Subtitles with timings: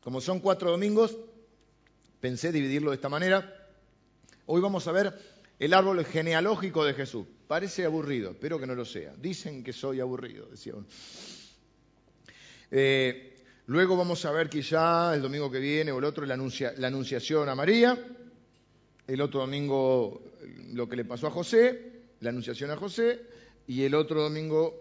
[0.00, 1.16] Como son cuatro domingos,
[2.20, 3.54] pensé dividirlo de esta manera.
[4.46, 5.12] Hoy vamos a ver
[5.58, 7.26] el árbol genealógico de Jesús.
[7.48, 9.14] Parece aburrido, espero que no lo sea.
[9.16, 10.86] Dicen que soy aburrido, decía uno.
[12.70, 16.86] Eh, luego vamos a ver quizá el domingo que viene o el otro la, la
[16.86, 17.98] anunciación a María.
[19.06, 20.22] El otro domingo
[20.72, 23.20] lo que le pasó a José, la anunciación a José.
[23.66, 24.74] Y el otro domingo,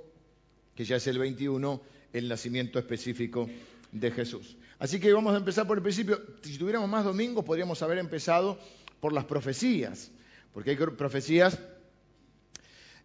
[0.75, 1.81] que ya es el 21,
[2.13, 3.49] el nacimiento específico
[3.91, 4.57] de Jesús.
[4.79, 6.21] Así que vamos a empezar por el principio.
[6.41, 8.59] Si tuviéramos más domingos, podríamos haber empezado
[8.99, 10.11] por las profecías,
[10.53, 11.59] porque hay profecías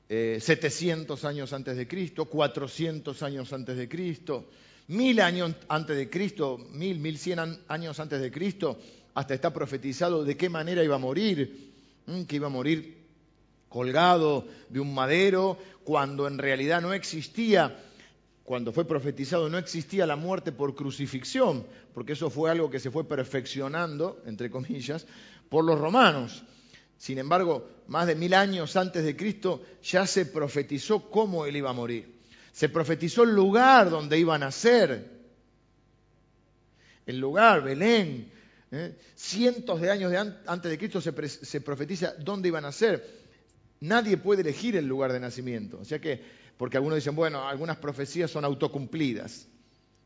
[0.09, 4.51] 700 eh, años antes de Cristo, 400 años antes de Cristo,
[4.89, 8.79] mil años antes de Cristo, mil, mil cien años antes de Cristo,
[9.15, 11.73] hasta está profetizado de qué manera iba a morir,
[12.27, 13.03] que iba a morir
[13.69, 17.79] colgado de un madero, cuando en realidad no existía
[18.53, 22.91] cuando fue profetizado no existía la muerte por crucifixión, porque eso fue algo que se
[22.91, 25.07] fue perfeccionando, entre comillas,
[25.49, 26.45] por los romanos.
[26.99, 31.71] Sin embargo, más de mil años antes de Cristo ya se profetizó cómo él iba
[31.71, 32.21] a morir.
[32.53, 35.09] Se profetizó el lugar donde iba a nacer.
[37.07, 38.31] El lugar, Belén.
[38.71, 38.99] ¿eh?
[39.15, 40.13] Cientos de años
[40.45, 43.23] antes de Cristo se, se profetiza dónde iba a nacer.
[43.81, 45.79] Nadie puede elegir el lugar de nacimiento.
[45.81, 49.49] O sea que porque algunos dicen, bueno, algunas profecías son autocumplidas.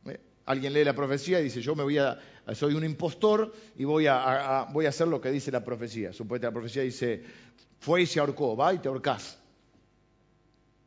[0.07, 2.19] Eh, alguien lee la profecía y dice, yo me voy a,
[2.55, 6.15] soy un impostor y voy a, voy a hacer lo que dice la profecía.
[6.15, 7.23] Supuestamente la profecía dice,
[7.79, 9.39] fue y se ahorcó, va y te ahorcás.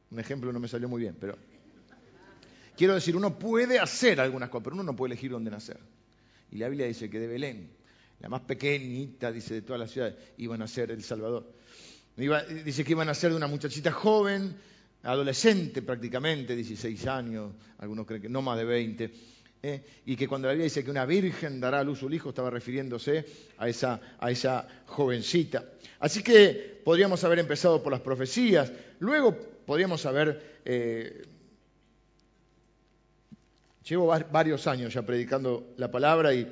[0.09, 1.37] Un ejemplo no me salió muy bien, pero
[2.75, 5.79] quiero decir, uno puede hacer algunas cosas, pero uno no puede elegir dónde nacer.
[6.49, 7.69] Y la Biblia dice que de Belén,
[8.21, 11.53] la más pequeñita, dice, de todas las ciudades, iban a ser El Salvador.
[12.65, 14.57] dice que iban a ser de una muchachita joven,
[15.03, 19.11] adolescente prácticamente, 16 años, algunos creen que no más de 20,
[19.63, 19.83] ¿eh?
[20.05, 22.49] y que cuando la Biblia dice que una virgen dará a luz su hijo, estaba
[22.49, 23.25] refiriéndose
[23.57, 25.65] a esa, a esa jovencita.
[25.99, 30.59] Así que podríamos haber empezado por las profecías, luego podríamos haber...
[30.65, 31.25] Eh,
[33.87, 36.47] llevo varios años ya predicando la palabra y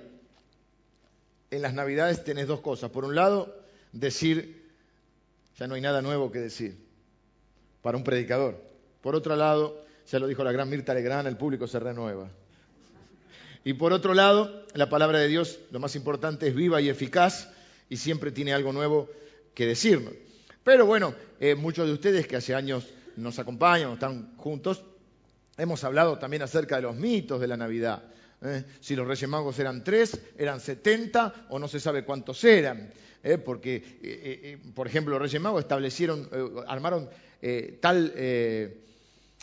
[1.52, 2.90] en las navidades tenés dos cosas.
[2.90, 4.66] Por un lado, decir,
[5.59, 6.87] ya no hay nada nuevo que decir
[7.88, 8.62] para un predicador.
[9.00, 9.81] Por otro lado,
[10.12, 12.30] ya lo dijo la gran Mirta Legrand, el público se renueva.
[13.64, 17.50] Y por otro lado, la palabra de Dios, lo más importante, es viva y eficaz
[17.88, 19.09] y siempre tiene algo nuevo
[19.53, 20.12] que decirnos.
[20.66, 24.84] Pero bueno, eh, muchos de ustedes que hace años nos acompañan, están juntos,
[25.56, 28.03] hemos hablado también acerca de los mitos de la Navidad.
[28.42, 28.66] ¿eh?
[28.81, 32.92] Si los Reyes Magos eran tres, eran setenta o no se sabe cuántos eran.
[33.24, 33.38] ¿eh?
[33.38, 36.30] Porque, por ejemplo, los Reyes Magos establecieron,
[36.68, 37.09] armaron
[37.42, 38.84] eh, tal eh,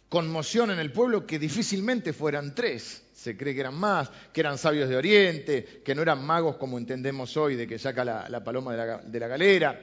[0.09, 3.03] conmoción en el pueblo que difícilmente fueran tres.
[3.15, 6.77] Se cree que eran más, que eran sabios de Oriente, que no eran magos como
[6.77, 9.81] entendemos hoy, de que saca la, paloma de la, galera,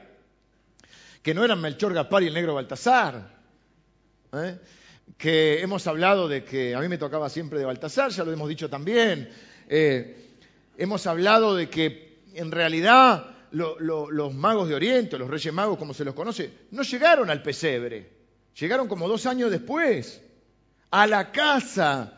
[1.22, 3.30] que no eran Melchor Gaspar y el negro Baltasar.
[4.32, 4.58] ¿eh?
[5.18, 8.48] Que hemos hablado de que a mí me tocaba siempre de Baltasar, ya lo hemos
[8.48, 9.28] dicho también.
[9.68, 16.04] hemos hablado de que en realidad los magos de Oriente, los reyes magos como se
[16.04, 18.10] los conoce, no llegaron al pesebre,
[18.58, 20.20] llegaron como dos años después,
[20.90, 22.12] a la casa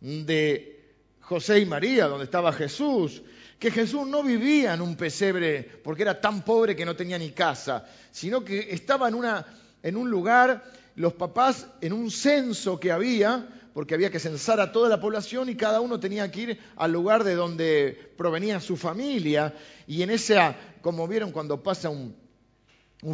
[0.00, 0.74] de
[1.20, 3.22] José y María, donde estaba Jesús,
[3.58, 7.30] que Jesús no vivía en un pesebre porque era tan pobre que no tenía ni
[7.30, 10.64] casa, sino que estaba en, un lugar,
[10.96, 15.48] los papás, en un censo que había, porque había que censar a toda la población
[15.48, 19.52] y cada uno tenía que ir al lugar de donde provenía su familia.
[19.88, 22.14] Y en esa, como vieron cuando pasa un,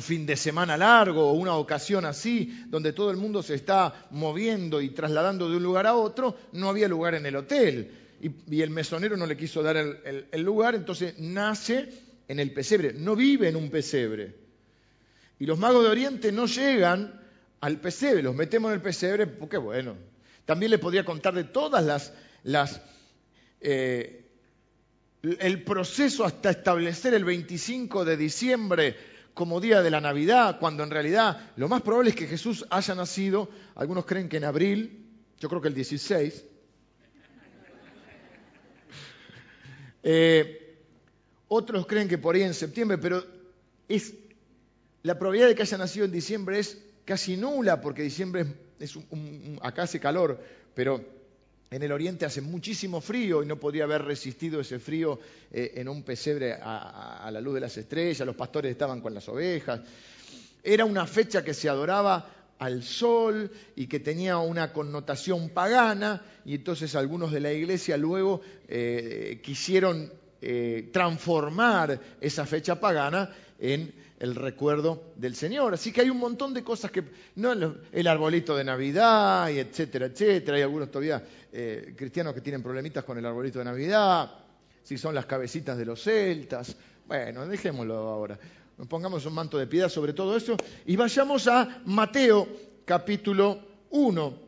[0.00, 4.80] fin de semana largo o una ocasión así, donde todo el mundo se está moviendo
[4.80, 7.90] y trasladando de un lugar a otro, no había lugar en el hotel.
[8.20, 11.88] Y, el mesonero no le quiso dar el, lugar, entonces nace
[12.28, 14.36] en el pesebre, no vive en un pesebre.
[15.38, 17.18] Y los magos de Oriente no llegan
[17.60, 19.96] al pesebre, los metemos en el pesebre porque bueno,
[20.50, 22.12] también le podría contar de todas
[22.42, 22.82] las,
[23.60, 24.26] eh,
[25.22, 28.96] el proceso hasta establecer el 25 de diciembre
[29.32, 32.96] como día de la Navidad, cuando en realidad lo más probable es que Jesús haya
[32.96, 35.06] nacido, algunos creen que en abril,
[35.38, 36.44] yo creo que el 16.
[40.02, 40.78] Eh,
[41.46, 43.24] otros creen que por ahí en septiembre, pero
[43.86, 44.14] es,
[45.04, 48.48] la probabilidad de que haya nacido en diciembre es casi nula, porque diciembre es
[49.62, 50.38] acá hace calor,
[50.74, 51.04] pero
[51.70, 55.20] en el oriente hace muchísimo frío y no podía haber resistido ese frío
[55.52, 59.28] eh, en un pesebre a, la luz de las estrellas, los pastores estaban con las
[59.28, 59.80] ovejas.
[60.64, 62.28] Era una fecha que se adoraba
[62.58, 68.40] al sol y que tenía una connotación pagana y entonces algunos de la iglesia luego
[68.68, 70.12] eh, quisieron
[70.42, 73.30] eh, transformar esa fecha pagana
[73.60, 75.74] en el recuerdo del Señor.
[75.74, 77.02] Así que hay un montón de cosas que,
[77.36, 77.52] no
[77.90, 80.58] el arbolito de Navidad, y etcétera, etcétera.
[80.58, 84.30] Hay algunos todavía eh, cristianos que tienen problemitas con el arbolito de Navidad,
[84.82, 86.76] si son las cabecitas de los celtas.
[87.08, 88.38] Bueno, dejémoslo ahora.
[88.88, 90.56] Pongamos un manto de piedad sobre todo eso
[90.86, 92.46] y vayamos a Mateo
[92.84, 93.58] capítulo
[93.90, 94.38] 1.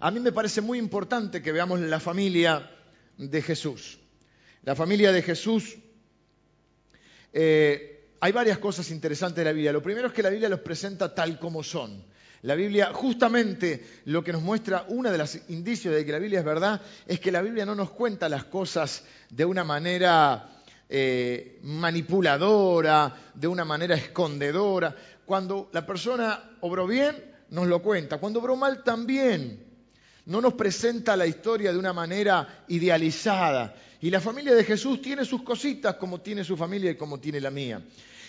[0.00, 2.70] A mí me parece muy importante que veamos la familia
[3.16, 3.98] de Jesús.
[4.62, 5.76] La familia de Jesús
[7.32, 9.72] eh, hay varias cosas interesantes de la Biblia.
[9.72, 12.02] Lo primero es que la Biblia los presenta tal como son.
[12.42, 16.38] La Biblia, justamente lo que nos muestra, uno de los indicios de que la Biblia
[16.38, 20.48] es verdad, es que la Biblia no nos cuenta las cosas de una manera
[20.88, 24.94] eh, manipuladora, de una manera escondedora.
[25.26, 27.16] Cuando la persona obró bien,
[27.50, 28.18] nos lo cuenta.
[28.18, 29.67] Cuando obró mal, también.
[30.28, 33.74] No nos presenta la historia de una manera idealizada.
[34.00, 37.40] Y la familia de Jesús tiene sus cositas como tiene su familia y como tiene
[37.40, 37.82] la mía.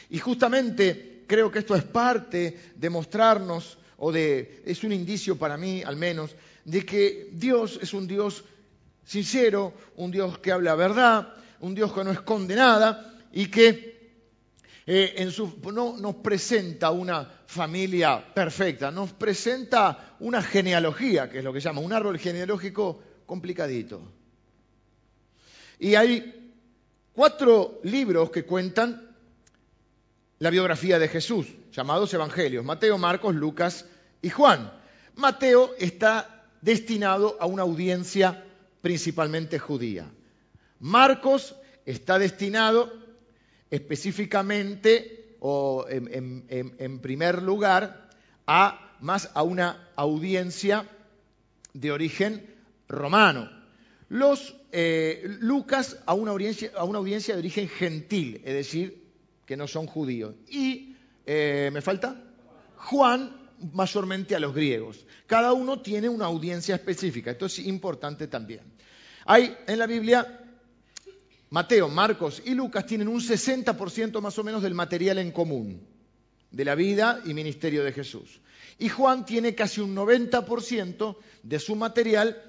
[0.10, 5.58] Y justamente creo que esto es parte de mostrarnos, o de, es un indicio para
[5.58, 6.32] mí al menos,
[6.64, 8.46] de que Dios es un Dios
[9.06, 13.99] sincero, un Dios que habla verdad, un Dios que no esconde nada y que
[14.86, 21.44] eh, en su, no nos presenta una familia perfecta, nos presenta una genealogía, que es
[21.44, 24.02] lo que llama un árbol genealógico complicadito.
[25.80, 26.54] Y hay
[27.14, 29.16] cuatro libros que cuentan
[30.40, 33.86] la biografía de Jesús, llamados Evangelios, Mateo, Marcos, Lucas
[34.22, 34.72] y Juan.
[35.16, 38.46] Mateo está destinado a una audiencia
[38.82, 40.10] principalmente judía.
[40.80, 41.56] Marcos
[41.86, 42.92] está destinado
[43.70, 48.10] específicamente o en, primer lugar
[48.48, 50.88] a más a una audiencia
[51.74, 52.56] de origen
[52.88, 53.50] romano.
[54.10, 59.04] Los eh, Lucas a una, audiencia, a una audiencia de origen gentil, es decir,
[59.46, 60.36] que no son judíos.
[60.50, 60.96] Y,
[61.26, 62.22] eh, ¿me falta?
[62.76, 63.40] Juan
[63.74, 65.06] mayormente a los griegos.
[65.28, 68.62] Cada uno tiene una audiencia específica, esto es importante también.
[69.26, 70.39] Hay en la Biblia,
[71.50, 75.82] Mateo, Marcos y Lucas tienen un 60% más o menos del material en común,
[76.52, 78.42] de la vida y ministerio de Jesús.
[78.78, 82.42] Y Juan tiene casi un 90% de su material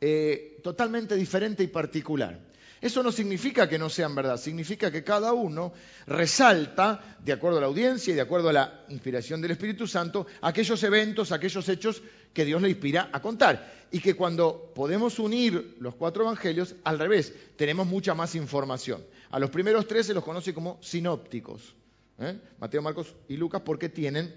[0.00, 2.49] eh, totalmente diferente y particular.
[2.80, 5.72] Eso no significa que no sean verdad, significa que cada uno
[6.06, 10.26] resalta, de acuerdo a la audiencia y de acuerdo a la inspiración del Espíritu Santo,
[10.40, 13.88] aquellos eventos, aquellos hechos que Dios le inspira a contar.
[13.90, 19.04] Y que cuando podemos unir los cuatro evangelios, al revés, tenemos mucha más información.
[19.30, 21.74] A los primeros tres se los conoce como sinópticos,
[22.18, 22.38] ¿eh?
[22.58, 24.34] Mateo, Marcos y Lucas, porque tienen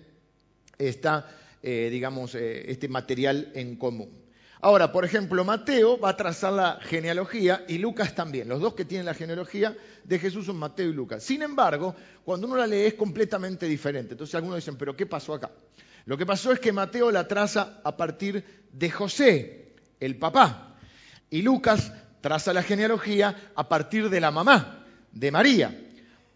[0.78, 1.30] esta,
[1.62, 4.23] eh, digamos, este material en común.
[4.63, 8.48] Ahora, por ejemplo, Mateo va a trazar la genealogía y Lucas también.
[8.48, 9.75] Los dos que tienen la genealogía
[10.06, 11.21] de Jesús son Mateo y Lucas.
[11.21, 11.94] Sin embargo,
[12.24, 14.13] cuando uno la lee es completamente diferente.
[14.13, 15.51] Entonces algunos dicen, pero ¿qué pasó acá?
[16.06, 20.77] Lo que pasó es que Mateo la traza a partir de José, el papá,
[21.30, 25.77] y Lucas traza la genealogía a partir de la mamá, de María,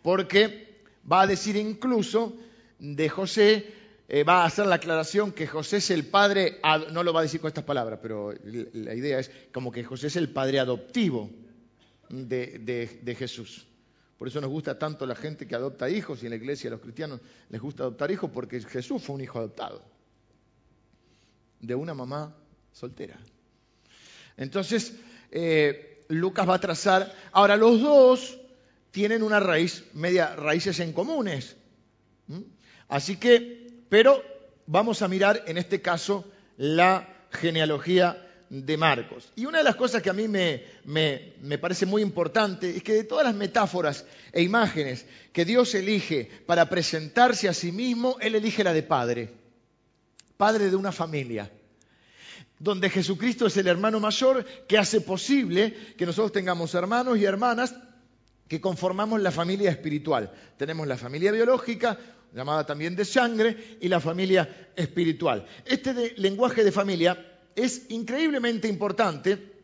[0.01, 2.35] porque va a decir incluso
[2.77, 3.73] de José
[4.09, 6.61] eh, va a hacer la aclaración que José es el padre,
[6.91, 10.07] no lo va a decir con estas palabras, pero la idea es como que José
[10.07, 11.29] es el padre adoptivo
[12.09, 13.67] de, Jesús.
[14.17, 16.71] Por eso nos gusta tanto la gente que adopta hijos y en la iglesia a
[16.71, 19.83] los cristianos les gusta adoptar hijos porque Jesús fue un hijo adoptado
[21.59, 22.33] de una mamá
[22.71, 23.19] soltera.
[24.37, 24.95] Entonces,
[25.31, 28.39] eh, Lucas va a trazar, ahora los dos
[28.91, 31.57] tienen una raíz, media raíces en comunes.
[32.87, 34.23] Así que pero
[34.65, 36.25] vamos a mirar en este caso
[36.57, 39.31] la genealogía de Marcos.
[39.35, 43.03] Y una de las cosas que a mí me, parece muy importante es que de
[43.03, 48.63] todas las metáforas e imágenes que Dios elige para presentarse a sí mismo, Él elige
[48.63, 49.33] la de padre,
[50.37, 51.51] padre de una familia,
[52.59, 57.75] donde Jesucristo es el hermano mayor que hace posible que nosotros tengamos hermanos y hermanas
[58.47, 60.31] que conformamos la familia espiritual.
[60.57, 61.97] Tenemos la familia biológica,
[62.33, 65.45] llamada también de sangre, y la familia espiritual.
[65.65, 69.57] Este lenguaje de familia es increíblemente importante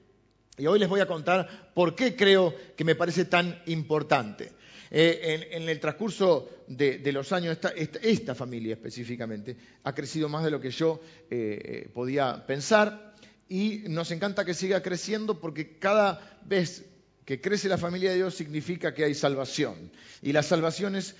[0.57, 4.51] y hoy les voy a contar por qué creo que me parece tan importante.
[4.95, 7.57] Eh, en, el transcurso de, los años,
[8.01, 11.01] esta, familia específicamente ha crecido más de lo que yo
[11.31, 13.15] eh, podía pensar
[13.49, 16.85] y nos encanta que siga creciendo porque cada vez
[17.25, 19.91] que crece la familia de Dios significa que hay salvación.
[20.21, 21.15] Y la salvación es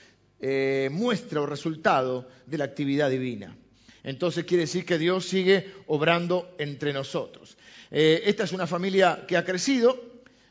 [0.46, 3.56] eh, muestra o resultado de la actividad divina.
[4.04, 7.56] Entonces quiere decir que Dios sigue obrando entre nosotros.
[7.90, 9.98] Eh, esta es una familia que ha crecido,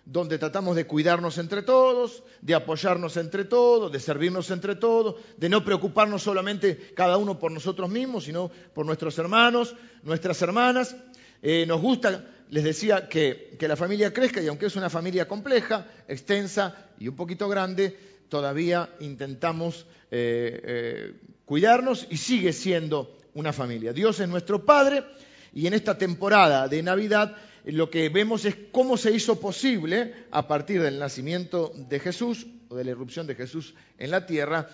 [0.06, 5.50] donde tratamos de cuidarnos entre todos, de apoyarnos entre todos, de servirnos entre todos, de
[5.50, 10.96] no preocuparnos solamente cada uno por nosotros mismos, sino por nuestros hermanos, nuestras hermanas.
[11.42, 15.87] Eh, nos gusta, les decía, que, la familia crezca y aunque es una familia compleja,
[16.08, 21.12] extensa y un poquito grande, todavía intentamos eh,
[21.44, 23.92] cuidarnos y sigue siendo una familia.
[23.92, 25.04] Dios es nuestro Padre
[25.52, 27.36] y en esta temporada de Navidad
[27.66, 32.74] lo que vemos es cómo se hizo posible, a partir del nacimiento de Jesús o
[32.74, 34.70] de la irrupción de Jesús en la tierra,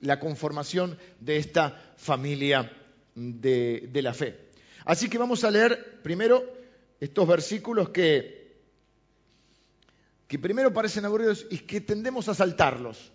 [0.00, 2.72] la conformación de esta familia
[3.14, 4.36] de, la fe.
[4.84, 6.44] Así que vamos a leer primero
[6.98, 8.39] estos versículos que,
[10.30, 13.10] que primero parecen aburridos y que tendemos a saltarlos.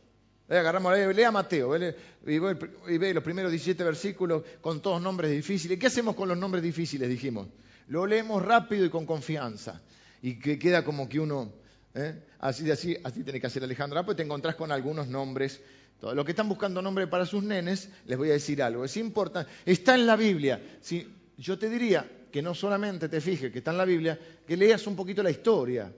[0.50, 5.80] Eh, agarramos, lea Mateo y ve los primeros 17 versículos con todos nombres difíciles.
[5.80, 7.08] ¿Qué hacemos con los nombres difíciles?
[7.08, 7.48] Dijimos.
[7.88, 9.82] Lo leemos rápido y con confianza.
[10.22, 11.54] Y que queda como que uno,
[11.94, 12.22] ¿eh?
[12.40, 14.04] así, así, así tiene que hacer Alejandro.
[14.04, 15.62] pues te encontrás con algunos nombres.
[16.02, 18.84] Todos los que están buscando nombre para sus nenes, les voy a decir algo.
[18.84, 19.50] Es importante.
[19.66, 20.62] Está en la Biblia.
[20.82, 21.08] Si,
[21.38, 24.86] yo te diría que no solamente te fijes que está en la Biblia, que leas
[24.86, 25.90] un poquito la historia.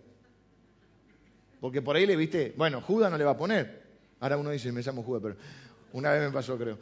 [1.59, 3.83] Porque por ahí le viste, bueno, Judas no le va a poner.
[4.19, 5.35] Ahora uno dice, me llamo Judas, pero
[5.93, 6.77] una vez me pasó, creo.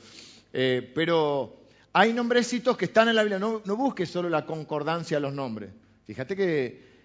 [0.52, 3.40] Eh, pero hay nombrecitos que están en la Biblia.
[3.40, 5.70] No, busques solo la concordancia de los nombres.
[6.06, 6.96] Fíjate que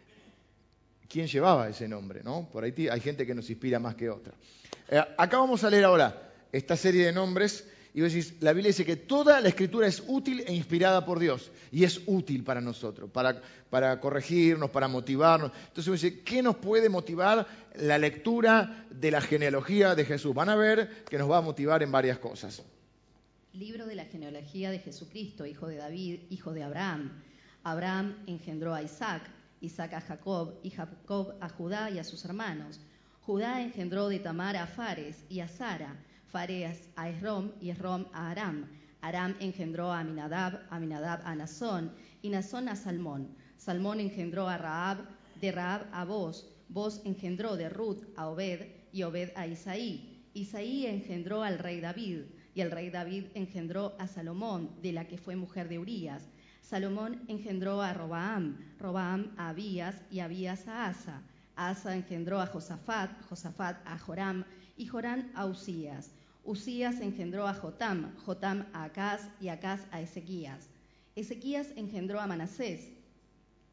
[1.08, 2.48] quién llevaba ese nombre, ¿no?
[2.50, 4.34] Por ahí hay gente que nos inspira más que otra.
[4.88, 8.84] Eh, acá vamos a leer ahora esta serie de nombres y vos la Biblia dice
[8.84, 13.10] que toda la escritura es útil e inspirada por Dios y es útil para nosotros,
[13.10, 15.50] para, corregirnos, para motivarnos.
[15.68, 20.34] Entonces ¿qué nos puede motivar la lectura de la genealogía de Jesús?
[20.34, 22.62] Van a ver que nos va a motivar en varias cosas.
[23.54, 27.20] Libro de la genealogía de Jesucristo, hijo de David, hijo de Abraham.
[27.64, 29.22] Abraham engendró a Isaac,
[29.60, 32.80] Isaac a Jacob y Jacob a Judá y a sus hermanos.
[33.22, 35.96] Judá engendró de Tamar a Fares y a Sara
[36.30, 38.68] Fares a Esrom y Esrom a Aram.
[39.00, 43.34] Aram engendró a Aminadab, Aminadab a Nazón y Nazón a Salmón.
[43.56, 44.98] Salmón engendró a Raab,
[45.40, 46.48] de Raab a Boz.
[46.68, 50.24] Boz engendró de Ruth a Obed y Obed a Isaí.
[50.32, 52.22] Isaí engendró al rey David
[52.54, 56.28] y el rey David engendró a Salomón, de la que fue mujer de Urías.
[56.62, 61.22] Salomón engendró a Robaam, Robaam a Abías y Abías a Asa.
[61.56, 64.44] Asa engendró a Josafat, Josafat a Joram
[64.76, 66.19] y Joram a Usías.
[66.44, 70.70] Usías engendró a Jotam, Jotam a Acaz y Acaz a Ezequías.
[71.14, 72.88] Ezequías engendró a Manasés,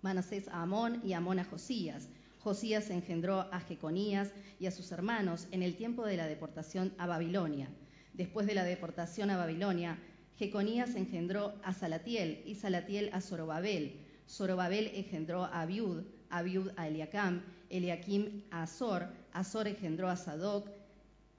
[0.01, 2.09] Manasés a Amón y Amón a Josías.
[2.39, 7.07] Josías engendró a Jeconías y a sus hermanos en el tiempo de la deportación a
[7.07, 7.69] Babilonia.
[8.13, 9.97] Después de la deportación a Babilonia,
[10.37, 14.01] Jeconías engendró a Salatiel y Salatiel a Zorobabel.
[14.29, 20.69] Zorobabel engendró a Abiud, Abiud a Eliacam, Eliakim a Azor, Azor engendró a Sadoc,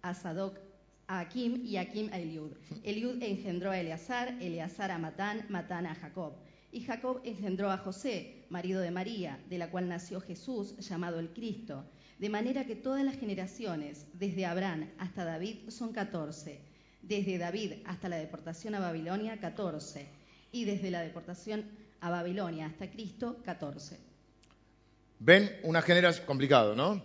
[0.02, 0.67] a Sadoc
[1.08, 2.52] a Akim y Akim a Eliud.
[2.84, 6.34] Eliud engendró a Eleazar, Eleazar a Matán, Matán a Jacob.
[6.70, 11.30] Y Jacob engendró a José, marido de María, de la cual nació Jesús, llamado el
[11.30, 11.84] Cristo.
[12.18, 16.60] De manera que todas las generaciones, desde Abraham hasta David, son catorce.
[17.00, 20.08] Desde David hasta la deportación a Babilonia, catorce.
[20.52, 21.64] Y desde la deportación
[22.00, 23.98] a Babilonia hasta Cristo, catorce.
[25.20, 27.02] Ven una generación complicado, ¿no?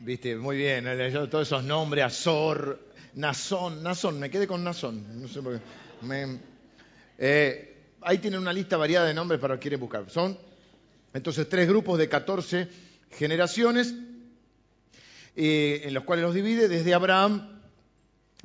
[0.00, 0.84] Viste, muy bien,
[1.30, 6.38] todos esos nombres, Azor, Nazón, Nazón, me quedé con Nazón, no sé por qué.
[7.18, 10.10] Eh, ahí tienen una lista variada de nombres para que quieren buscar.
[10.10, 10.38] Son
[11.14, 12.68] entonces tres grupos de 14
[13.10, 13.94] generaciones,
[15.34, 17.62] eh, en los cuales los divide desde Abraham,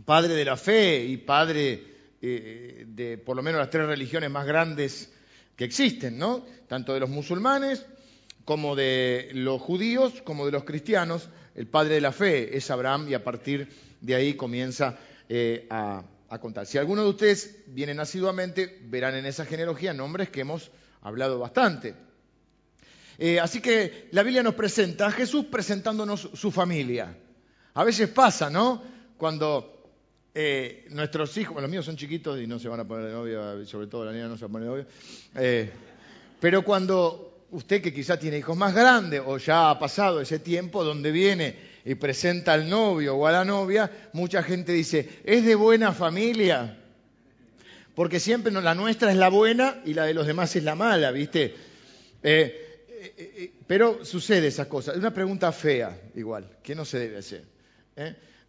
[0.06, 1.84] padre de la fe y padre
[2.22, 5.12] eh, de por lo menos las tres religiones más grandes
[5.58, 6.46] que existen, ¿no?
[6.70, 7.86] Tanto de los musulmanes
[8.46, 11.28] como de los judíos, como de los cristianos.
[11.56, 14.98] El padre de la fe es Abraham y a partir de ahí comienza
[15.30, 16.04] eh, a,
[16.40, 16.66] contar.
[16.66, 21.94] Si alguno de ustedes vienen asiduamente, verán en esa genealogía nombres que hemos hablado bastante.
[23.18, 27.16] Eh, así que la Biblia nos presenta a Jesús presentándonos su familia.
[27.74, 28.82] A veces pasa, ¿no?
[29.18, 29.84] Cuando
[30.34, 33.12] eh, nuestros hijos, bueno, los míos son chiquitos y no se van a poner de
[33.12, 35.72] novia, sobre todo la niña no se va a poner de novia,
[36.40, 40.84] pero cuando usted que quizá tiene hijos más grandes o ya ha pasado ese tiempo
[40.84, 45.56] donde viene y presenta al novio o a la novia, mucha gente dice, ¿es de
[45.56, 46.78] buena familia?
[47.96, 51.12] Porque siempre la nuestra es la buena y la de los demás es la mala,
[51.12, 51.54] ¿viste?
[52.24, 54.92] Eh, eh, eh, pero sucede esa cosa.
[54.92, 57.44] Es una pregunta fea, igual, que no se debe hacer.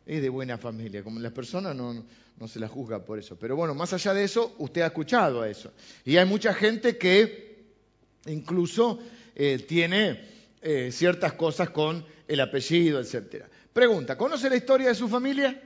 [0.06, 2.04] es de buena familia, como las personas no,
[2.38, 3.36] no se la juzga por eso.
[3.36, 5.72] Pero bueno, más allá de eso, usted ha escuchado a eso.
[6.04, 7.64] Y hay mucha gente que
[8.26, 9.00] incluso
[9.66, 10.28] tiene
[10.90, 13.44] ciertas cosas con el apellido, etc.
[13.72, 15.60] Pregunta, ¿conoce la historia de su familia?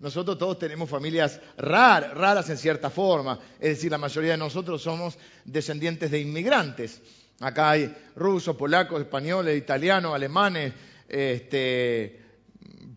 [0.00, 3.38] Nosotros todos tenemos familias raras, raras en cierta forma.
[3.58, 7.02] Es decir, la mayoría de nosotros somos descendientes de inmigrantes.
[7.40, 10.72] Acá hay rusos, polacos, españoles, italianos, alemanes,
[11.08, 12.20] este,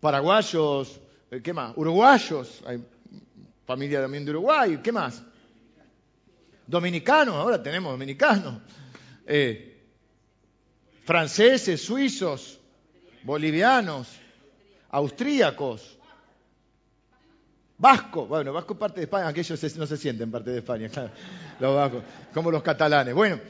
[0.00, 1.72] paraguayos, eh, ¿qué más?
[1.76, 2.82] Uruguayos, hay
[3.66, 5.22] familia también de Uruguay, ¿qué más?
[6.66, 8.60] Dominicanos, ahora tenemos dominicanos.
[9.26, 9.73] Eh,
[11.04, 12.58] franceses, suizos,
[13.22, 14.08] bolivianos,
[14.90, 15.98] austríacos,
[17.78, 21.10] vasco, bueno, vasco parte de España, aquellos no se sienten parte de España, claro,
[21.60, 23.14] los vascos, como los catalanes.
[23.14, 23.40] Bueno,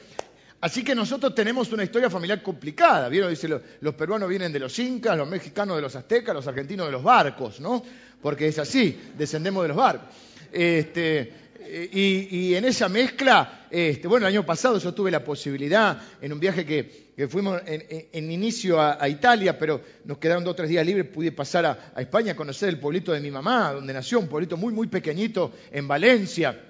[0.64, 3.10] Así que nosotros tenemos una historia familiar complicada.
[3.10, 3.28] ¿Vieron?
[3.28, 6.92] Dice, los, peruanos vienen de los incas, los mexicanos de los aztecas, los argentinos de
[6.92, 7.82] los barcos, ¿no?
[8.22, 10.08] Porque es así, descendemos de los barcos.
[10.50, 16.32] Este, y, en esa mezcla, este, bueno, el año pasado yo tuve la posibilidad, en
[16.32, 20.84] un viaje que, fuimos en, inicio a, Italia, pero nos quedaron dos o tres días
[20.84, 24.28] libres, pude pasar a, España a conocer el pueblito de mi mamá, donde nació, un
[24.28, 26.60] pueblito muy, muy pequeñito en Valencia.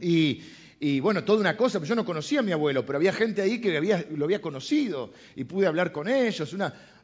[0.00, 3.60] Y, bueno, toda una cosa, yo no conocía a mi abuelo, pero había gente ahí
[3.60, 6.54] que lo había conocido y pude hablar con ellos,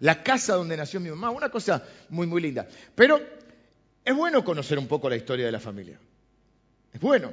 [0.01, 2.69] la casa donde nació mi mamá, una cosa muy, muy linda.
[2.95, 3.21] Pero
[4.05, 5.99] es bueno conocer un poco la historia de la familia.
[6.93, 7.33] Es bueno.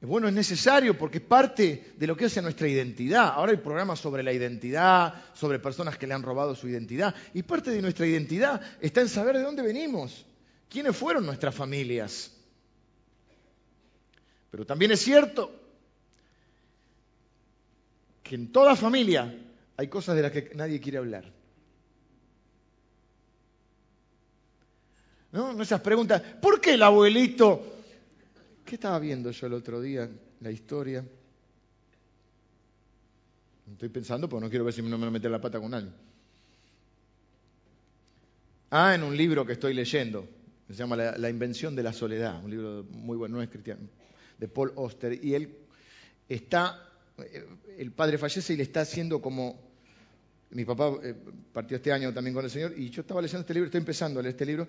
[0.00, 3.32] Es bueno, es necesario porque es parte de lo que hace nuestra identidad.
[3.34, 7.14] Ahora hay programas sobre la identidad, sobre personas que le han robado su identidad.
[7.32, 10.26] Y parte de nuestra identidad está en saber de dónde venimos,
[10.68, 12.30] quiénes fueron nuestras familias.
[14.50, 15.50] Pero también es cierto
[18.22, 19.34] que en toda familia
[19.76, 21.24] hay cosas de las que nadie quiere hablar.
[25.32, 25.60] ¿No?
[25.62, 27.73] Esas preguntas, ¿por qué el abuelito?
[28.64, 30.08] ¿Qué estaba viendo yo el otro día?
[30.40, 31.04] La historia.
[33.70, 35.94] Estoy pensando porque no quiero ver si no me meter la pata con alguien.
[38.70, 40.28] Ah, en un libro que estoy leyendo.
[40.68, 42.42] Se llama la, la, Invención de la Soledad.
[42.42, 43.88] Un libro muy bueno, no es cristiano
[44.38, 45.56] de Paul Oster, y él
[46.28, 47.46] está, eh,
[47.78, 49.60] el padre fallece y le está haciendo como,
[50.50, 51.14] mi papá eh,
[51.52, 54.20] partió este año también con el Señor, y yo estaba leyendo este libro, estoy empezando
[54.20, 54.68] a leer este libro,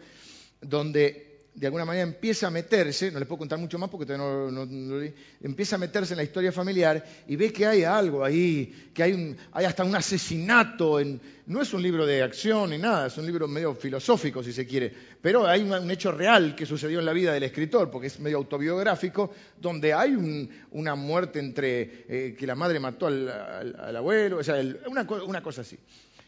[0.61, 4.51] donde de alguna manera empieza a meterse, no les puedo contar mucho más porque todavía
[4.51, 5.01] no, no,
[5.41, 9.13] empieza a meterse en la historia familiar y ve que hay algo ahí, que hay,
[9.13, 10.99] un, hay hasta un asesinato.
[11.47, 14.67] No es un libro de acción ni nada, es un libro medio filosófico si se
[14.67, 14.91] quiere,
[15.21, 18.37] pero hay un, hecho real que sucedió en la vida del escritor, porque es medio
[18.37, 24.61] autobiográfico, donde hay una muerte entre eh, que la madre mató al, abuelo, o sea,
[24.87, 25.77] una cosa así.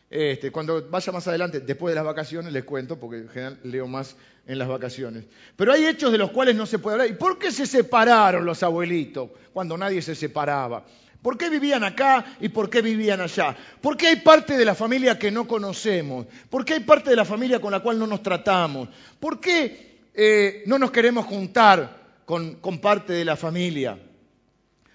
[0.09, 3.87] Este, cuando vaya más adelante, después de las vacaciones, les cuento, porque en general leo
[3.87, 4.15] más
[4.45, 5.25] en las vacaciones.
[5.55, 7.09] Pero hay hechos de los cuales no se puede hablar.
[7.09, 10.85] ¿Y por qué se separaron los abuelitos cuando nadie se separaba?
[11.21, 13.55] ¿Por qué vivían acá y por qué vivían allá?
[13.81, 16.25] ¿Por qué hay parte de la familia que no conocemos?
[16.49, 18.87] ¿Por qué hay parte de la familia con la cual no nos tratamos?
[19.19, 23.97] ¿Por qué eh, no nos queremos juntar con, con parte de la familia?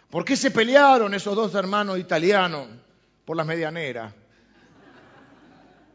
[0.09, 2.67] ¿Por qué se pelearon esos dos hermanos italianos
[3.27, 4.15] por las medianeras?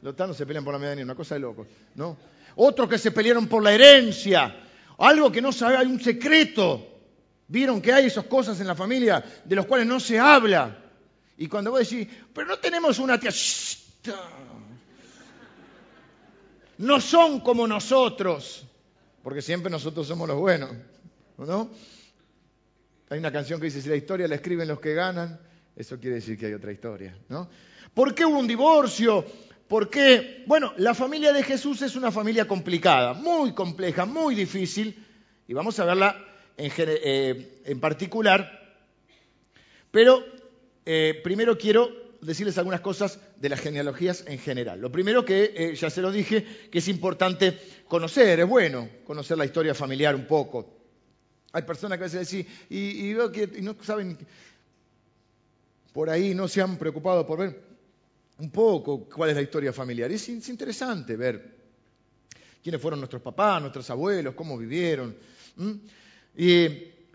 [0.08, 2.18] Los tanos se pelean por la medianía, una cosa de loco, ¿no?
[2.56, 4.56] Otros que se pelearon por la herencia,
[5.00, 7.02] algo que no sabe, hay un secreto.
[7.50, 10.78] Vieron que hay esas cosas en la familia de los cuales no se habla.
[11.38, 13.32] Y cuando vos decís, pero no tenemos una tía,
[16.78, 18.66] no son como nosotros,
[19.22, 20.72] porque siempre nosotros somos los buenos,
[21.38, 21.70] ¿no?
[23.10, 25.38] Hay una canción que dice, si la historia la escriben los que ganan,
[25.76, 27.50] eso quiere decir que hay otra historia, ¿no?
[27.94, 29.26] ¿Por qué hubo un divorcio?
[29.68, 35.06] Porque, bueno, la familia de Jesús es una familia complicada, muy compleja, muy difícil,
[35.48, 36.26] y vamos a verla
[36.56, 38.78] en, eh, particular.
[39.92, 40.24] Pero
[40.86, 41.90] eh, primero quiero
[42.22, 44.80] decirles algunas cosas de las genealogías en general.
[44.80, 49.38] Lo primero que, eh, ya se lo dije, que es importante conocer, es bueno conocer
[49.38, 50.78] la historia familiar un poco.
[51.52, 54.18] Hay personas que a veces decir, y, veo que y no saben,
[55.92, 57.77] por ahí no se han preocupado por ver
[58.40, 60.12] un poco cuál es la historia familiar.
[60.12, 61.58] Es, es interesante ver
[62.62, 65.16] quiénes fueron nuestros papás, nuestros abuelos, cómo vivieron.
[66.36, 66.68] Y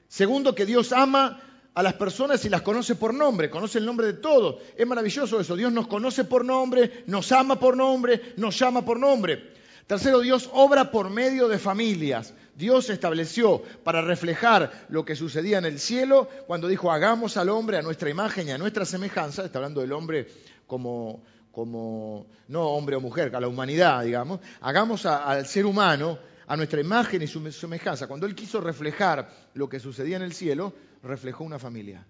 [0.09, 1.41] segundo, que Dios ama
[1.75, 4.63] a las personas y las conoce por nombre, conoce el nombre de todos.
[4.77, 5.57] Es maravilloso eso.
[5.57, 9.53] Dios nos conoce por nombre, nos ama por nombre, nos llama por nombre.
[9.87, 12.35] Tercero, Dios obra por medio de familias.
[12.55, 17.79] Dios estableció para reflejar lo que sucedía en el cielo cuando dijo hagamos al hombre
[17.79, 20.29] a nuestra imagen y a nuestra semejanza, está hablando del hombre
[20.73, 26.81] como, no hombre o mujer, a la humanidad, digamos, hagamos al ser humano a nuestra
[26.81, 28.07] imagen y su semejanza.
[28.07, 32.07] Cuando él quiso reflejar lo que sucedía en el cielo, reflejó una familia.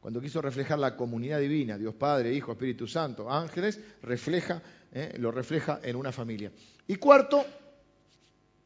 [0.00, 5.30] Cuando quiso reflejar la comunidad divina, Dios Padre, Hijo, Espíritu Santo, ángeles, refleja, eh, lo
[5.30, 6.50] refleja en una familia.
[6.88, 7.44] Y cuarto,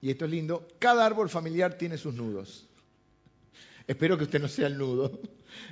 [0.00, 2.66] y esto es lindo, cada árbol familiar tiene sus nudos.
[3.86, 5.20] Espero que usted no sea el nudo.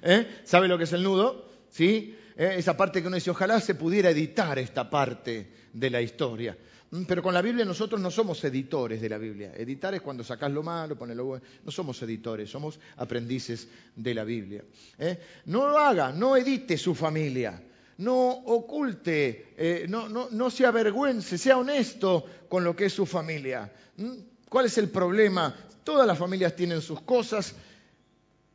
[0.03, 0.43] ¿Eh?
[0.45, 1.49] ¿Sabe lo que es el nudo?
[1.71, 2.17] ¿Sí?
[2.37, 2.55] ¿Eh?
[2.59, 6.57] Esa parte que uno dice, ojalá se pudiera editar esta parte de la historia.
[6.91, 9.53] Mm, pero con la Biblia nosotros no somos editores de la Biblia.
[9.57, 11.45] Editar es cuando sacas lo malo, pones lo bueno.
[11.65, 14.65] No somos editores, somos aprendices de la Biblia.
[14.99, 15.19] ¿eh?
[15.47, 17.63] No lo haga, no edite su familia.
[17.97, 23.07] No oculte, eh, no, no, no, se avergüence, sea honesto con lo que es su
[23.07, 23.73] familia.
[23.97, 24.13] ¿Mm?
[24.49, 25.55] ¿Cuál es el problema?
[25.85, 27.55] Todas las familias tienen sus cosas.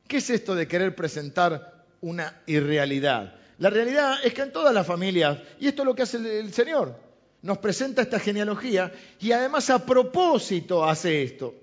[0.07, 3.38] ¿Qué es esto de querer presentar una irrealidad?
[3.59, 6.53] La realidad es que en todas las familias, y esto es lo que hace el
[6.53, 6.95] Señor,
[7.41, 11.53] nos presenta esta genealogía y además a propósito hace esto.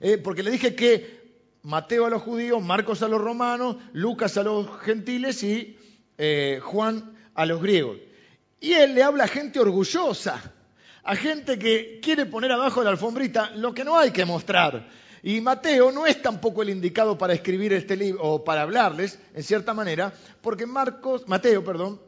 [0.00, 1.20] Eh, porque le dije que
[1.62, 5.76] Mateo a los judíos, Marcos a los romanos, Lucas a los gentiles y
[6.16, 7.98] eh, Juan a los griegos.
[8.60, 10.52] Y él le habla a gente orgullosa,
[11.02, 14.88] a gente que quiere poner abajo de la alfombrita lo que no hay que mostrar.
[15.22, 19.42] Y Mateo no es tampoco el indicado para escribir este libro o para hablarles, en
[19.42, 22.00] cierta manera, porque Marcos, Mateo, perdón,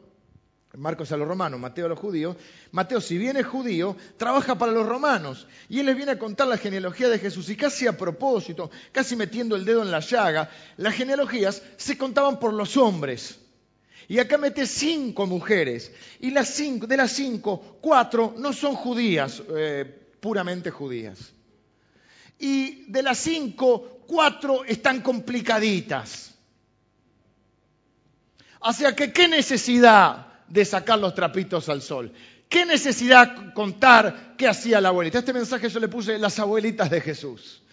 [0.75, 2.35] Marcos a los romanos, Mateo a los judíos.
[2.71, 5.47] Mateo, si bien es judío, trabaja para los romanos.
[5.69, 7.47] Y él les viene a contar la genealogía de Jesús.
[7.49, 12.39] Y casi a propósito, casi metiendo el dedo en la llaga, las genealogías se contaban
[12.39, 13.39] por los hombres.
[14.07, 15.91] Y acá mete cinco mujeres.
[16.19, 19.85] Y las cinco, de las cinco, cuatro no son judías, eh,
[20.19, 21.33] puramente judías.
[22.39, 26.33] Y de las cinco, cuatro están complicaditas.
[28.59, 32.11] O sea que, ¿qué necesidad de sacar los trapitos al sol.
[32.47, 35.17] ¿Qué necesidad contar qué hacía la abuelita?
[35.17, 37.63] Este mensaje yo le puse las abuelitas de Jesús.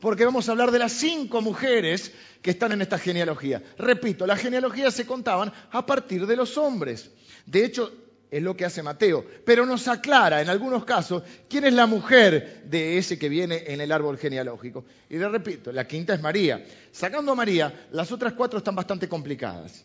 [0.00, 3.60] Porque vamos a hablar de las cinco mujeres que están en esta genealogía.
[3.76, 7.10] Repito, las genealogías se contaban a partir de los hombres.
[7.44, 7.92] De hecho,
[8.30, 12.62] es lo que hace Mateo, pero nos aclara en algunos casos quién es la mujer
[12.64, 14.84] de ese que viene en el árbol genealógico.
[15.08, 16.64] Y le repito, la quinta es María.
[16.92, 19.84] Sacando a María, las otras cuatro están bastante complicadas.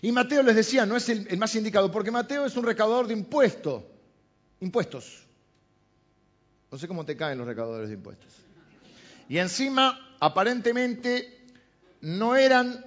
[0.00, 3.14] Y Mateo les decía, no es el, más indicado, porque Mateo es un recaudador de
[3.14, 3.82] impuestos.
[4.60, 5.26] Impuestos.
[6.70, 8.32] No sé cómo te caen los recaudadores de impuestos.
[9.28, 11.46] Y encima, aparentemente,
[12.00, 12.84] no eran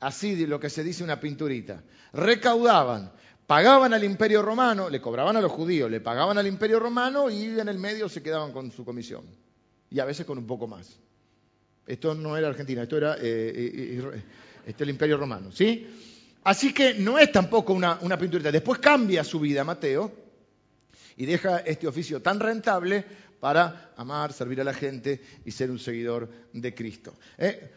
[0.00, 1.82] así de lo que se dice una pinturita.
[2.12, 3.12] Recaudaban,
[3.46, 7.58] pagaban al imperio romano, le cobraban a los judíos, le pagaban al imperio romano y
[7.58, 9.24] en el medio se quedaban con su comisión.
[9.90, 10.98] Y a veces con un poco más.
[11.86, 13.16] Esto no era Argentina, esto era...
[13.16, 14.22] Eh, eh,
[14.66, 15.86] este es el imperio romano, ¿sí?
[16.44, 18.52] Así que no es tampoco una, una pinturita.
[18.52, 20.12] Después cambia su vida Mateo
[21.16, 23.02] y deja este oficio tan rentable
[23.40, 27.14] para amar, servir a la gente y ser un seguidor de Cristo.
[27.38, 27.72] ¿eh?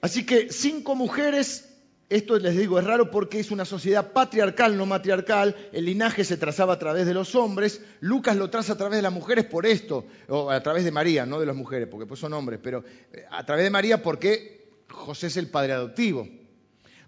[0.00, 1.68] Así que cinco mujeres,
[2.08, 6.38] esto les digo es raro porque es una sociedad patriarcal, no matriarcal, el linaje se
[6.38, 9.66] trazaba a través de los hombres, Lucas lo traza a través de las mujeres por
[9.66, 12.82] esto, o a través de María, no de las mujeres, porque pues son hombres, pero
[13.12, 16.26] eh, a través de María porque José es el padre adoptivo.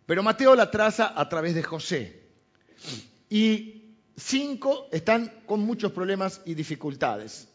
[0.06, 2.22] Pero Mateo la traza a través de José.
[3.30, 7.48] Y cinco están con muchos problemas y dificultades.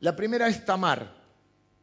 [0.00, 1.19] La primera es Tamar.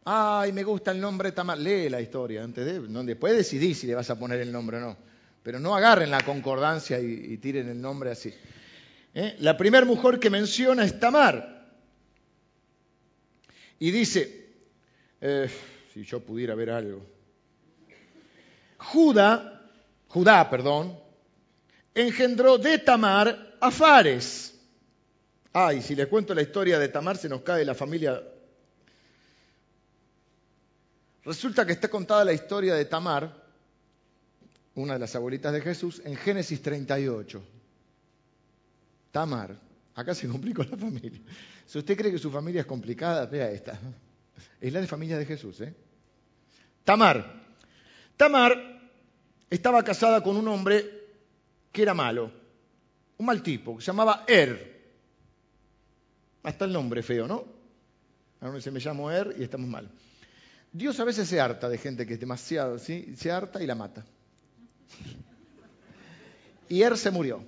[0.10, 1.58] Ay, me gusta el nombre Tamar.
[1.58, 2.80] Lee la historia antes de.
[3.04, 4.98] después decidí si le vas a poner el nombre o no.
[5.44, 8.34] Pero no agarren la concordancia y, tiren el nombre así.
[9.14, 9.36] ¿Eh?
[9.40, 11.68] La primera mujer que menciona es Tamar.
[13.80, 14.48] Y dice.
[15.20, 15.50] Eh,
[15.94, 17.06] si yo pudiera ver algo.
[18.78, 19.70] Judá,
[20.08, 20.98] Judá, perdón,
[21.94, 24.58] engendró de Tamar a Fares.
[25.52, 28.24] Ay, si les cuento la historia de Tamar se nos cae la familia.
[31.28, 33.30] Resulta que está contada la historia de Tamar,
[34.76, 37.44] una de las abuelitas de Jesús, en Génesis 38.
[39.12, 39.60] Tamar,
[39.94, 41.20] acá se complicó la familia.
[41.66, 43.78] Si usted cree que su familia es complicada, vea esta.
[44.62, 45.76] Es la de familia de Jesús, ¿eh?
[46.86, 47.44] Tamar.
[48.16, 48.80] Tamar
[49.50, 51.10] estaba casada con un hombre
[51.74, 52.32] que era malo,
[53.18, 54.96] un mal tipo, que se llamaba Er.
[56.44, 57.44] Hasta el nombre feo, ¿no?
[58.40, 59.92] Ahora se me llamo Er y estamos mal.
[60.78, 63.16] Dios a veces se harta de gente que es demasiado, ¿sí?
[63.18, 64.06] Se harta y la mata.
[66.70, 67.44] Y Er se murió.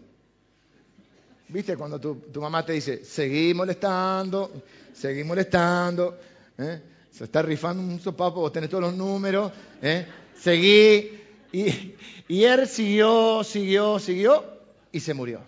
[1.48, 4.64] ¿Viste cuando tu, mamá te dice, seguí molestando,
[4.94, 6.18] seguí molestando?
[6.58, 6.82] ¿eh?
[7.12, 10.08] Se está rifando un sopapo, vos tenés todos los números, ¿eh?
[10.36, 11.20] seguí.
[11.52, 11.96] Y,
[12.28, 14.44] y él siguió, siguió, siguió
[14.92, 15.42] y se murió.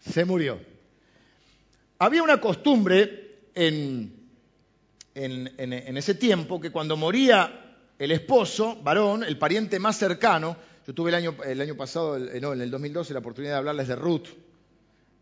[0.00, 0.60] Se murió.
[1.98, 4.19] Había una costumbre en,
[5.24, 10.56] en, ese tiempo que cuando moría el esposo, varón, el pariente más cercano,
[10.86, 13.88] yo tuve el año, el año pasado, no, en el 2012, la oportunidad de hablarles
[13.88, 14.28] de Ruth,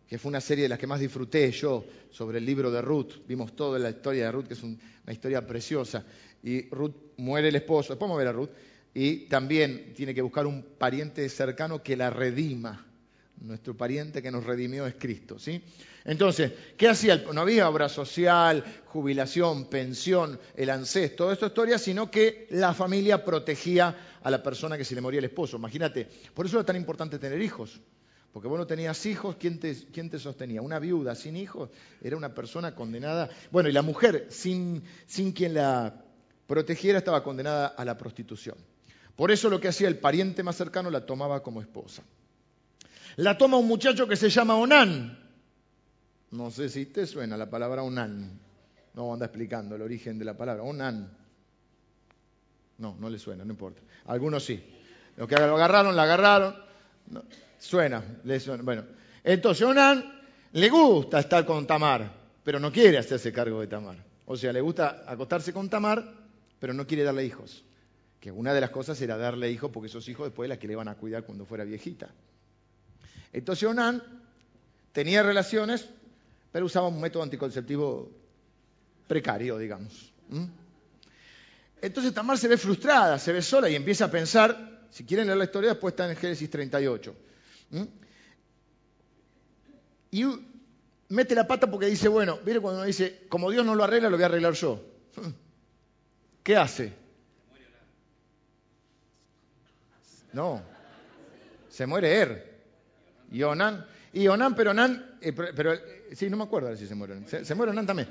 [0.09, 3.27] que fue una serie de las que más disfruté yo sobre el libro de Ruth.
[3.27, 6.05] Vimos toda la historia de Ruth, que es una historia preciosa.
[6.43, 8.51] Y Ruth muere el esposo, después vamos a ver a Ruth,
[8.95, 12.88] y también tiene que buscar un pariente cercano que la redima.
[13.41, 15.63] Nuestro pariente que nos redimió es Cristo, ¿sí?
[16.05, 17.23] Entonces, ¿qué hacía?
[17.33, 23.25] No había obra social, jubilación, pensión, el ancestro, toda esta historia, sino que la familia
[23.25, 25.57] protegía a la persona que se le moría el esposo.
[25.57, 27.81] Imagínate, por eso era tan importante tener hijos.
[28.33, 30.61] Porque vos no tenías hijos, ¿quién te, te, sostenía?
[30.61, 31.71] Una viuda sin hijos
[32.03, 33.31] era una persona condenada.
[33.51, 36.05] Bueno, y la mujer, sin, sin quien la
[36.47, 38.57] protegiera, estaba condenada a la prostitución.
[39.17, 42.03] Por eso lo que hacía el pariente más cercano la tomaba como esposa
[43.19, 45.19] la toma un muchacho que se llama Onán.
[46.31, 48.39] No sé si te suena la palabra Onán.
[48.95, 50.63] No anda explicando el origen de la palabra.
[50.63, 51.11] Onán.
[52.79, 53.83] No, no le suena, no importa.
[54.07, 54.63] Algunos sí.
[55.17, 56.55] Los que lo agarraron, la agarraron.
[57.59, 58.63] suena, le suena.
[58.63, 58.85] Bueno,
[59.25, 60.21] entonces Onán
[60.53, 62.13] le gusta estar con Tamar,
[62.45, 63.97] pero no quiere hacerse cargo de Tamar.
[64.27, 66.05] O sea, le gusta acostarse con Tamar,
[66.61, 67.65] pero no quiere darle hijos.
[68.21, 70.77] Que una de las cosas era darle hijos, porque esos hijos después las que le
[70.77, 72.11] van a cuidar cuando fuera viejita.
[73.33, 74.03] Entonces Onan
[74.93, 75.89] tenía relaciones,
[76.53, 78.11] pero usaba un método anticonceptivo
[79.07, 80.13] precario, digamos.
[81.81, 85.39] Entonces Tamar se ve frustrada, se ve sola y empieza a pensar, si quieren leer
[85.39, 87.15] la historia, después está en Génesis 38.
[90.11, 90.25] Y
[91.09, 94.09] mete la pata porque dice, bueno, mire cuando uno dice, como Dios no lo arregla,
[94.09, 94.83] lo voy a arreglar yo.
[96.43, 96.93] ¿Qué hace?
[100.33, 100.63] No,
[101.69, 102.48] se muere él.
[103.31, 106.95] Y Onan, y Onan, pero Onan, eh, pero, eh, sí, no me acuerdo si se
[106.95, 107.27] muere.
[107.27, 108.09] Se, muere Onan también.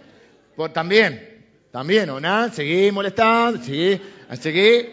[0.56, 4.00] Pues, también, también, Onan, seguí molestando, seguí,
[4.40, 4.90] seguí,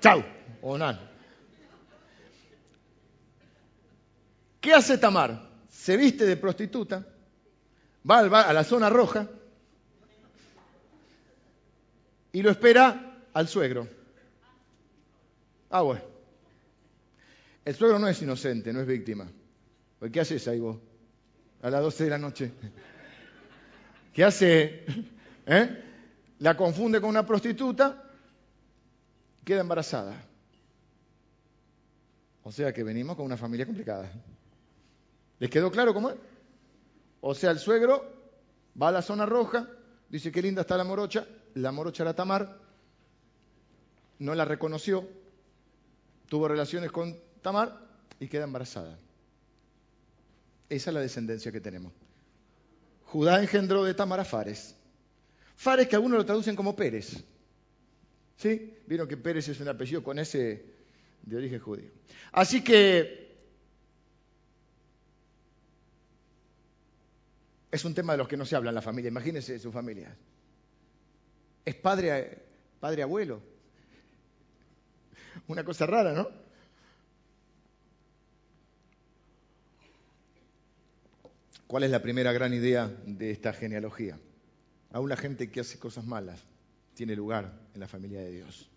[0.00, 0.24] chau,
[0.62, 0.98] Onan.
[4.60, 5.48] ¿Qué hace Tamar?
[5.68, 7.06] Se viste de prostituta,
[8.08, 9.28] va a la zona roja
[12.32, 13.88] y lo espera al suegro.
[15.70, 16.02] Ah, bueno.
[17.64, 19.28] El suegro no es inocente, no es víctima.
[19.98, 20.78] Pues, ¿Qué haces ahí vos?
[21.62, 22.52] A las 12 de la noche.
[24.12, 24.84] ¿Qué hace?
[25.46, 25.84] ¿Eh?
[26.40, 28.04] La confunde con una prostituta,
[29.44, 30.24] queda embarazada.
[32.44, 34.10] O sea que venimos con una familia complicada.
[35.38, 36.16] ¿Les quedó claro cómo es?
[37.20, 38.04] O sea, el suegro
[38.80, 39.68] va a la zona roja,
[40.08, 42.58] dice qué linda está la morocha, la morocha era Tamar,
[44.20, 45.08] no la reconoció,
[46.28, 47.80] tuvo relaciones con Tamar
[48.20, 48.98] y queda embarazada.
[50.68, 51.92] Esa es la descendencia que tenemos.
[53.04, 54.74] Judá engendró de Tamar a Fares.
[55.56, 57.24] Fares que algunos lo traducen como Pérez.
[58.36, 58.74] ¿Sí?
[58.86, 60.64] Vieron que Pérez es un apellido con ese
[61.22, 61.90] de origen judío.
[62.32, 63.36] Así que
[67.70, 69.08] es un tema de los que no se habla en la familia.
[69.08, 70.14] Imagínense su familia.
[71.64, 72.38] Es padre,
[72.78, 73.40] padre abuelo.
[75.48, 76.28] Una cosa rara, ¿no?
[81.68, 84.18] ¿Cuál es la primera gran idea de esta genealogía?
[84.90, 86.42] Aún la gente que hace cosas malas
[86.94, 88.70] tiene lugar en la familia de Dios.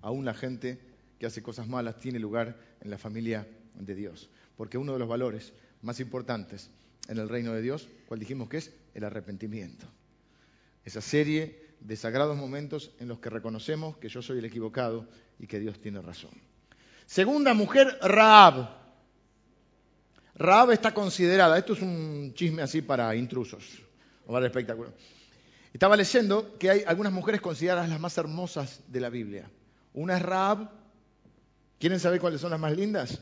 [0.00, 0.80] Aún la gente
[1.18, 4.30] que hace cosas malas tiene lugar en la familia de Dios.
[4.56, 6.70] Porque uno de los valores más importantes
[7.08, 8.72] en el reino de Dios, ¿cuál dijimos que es?
[8.94, 9.86] El arrepentimiento.
[10.86, 15.06] Esa serie de sagrados momentos en los que reconocemos que yo soy el equivocado
[15.38, 16.32] y que Dios tiene razón.
[17.04, 18.77] Segunda mujer, Raab.
[20.38, 23.64] Raab está considerada, esto es un chisme así para intrusos,
[24.26, 24.92] o para espectáculo.
[25.72, 29.50] Estaba leyendo que hay algunas mujeres consideradas las más hermosas de la Biblia.
[29.94, 30.70] Una es Raab,
[31.80, 33.20] ¿quieren saber cuáles son las más lindas?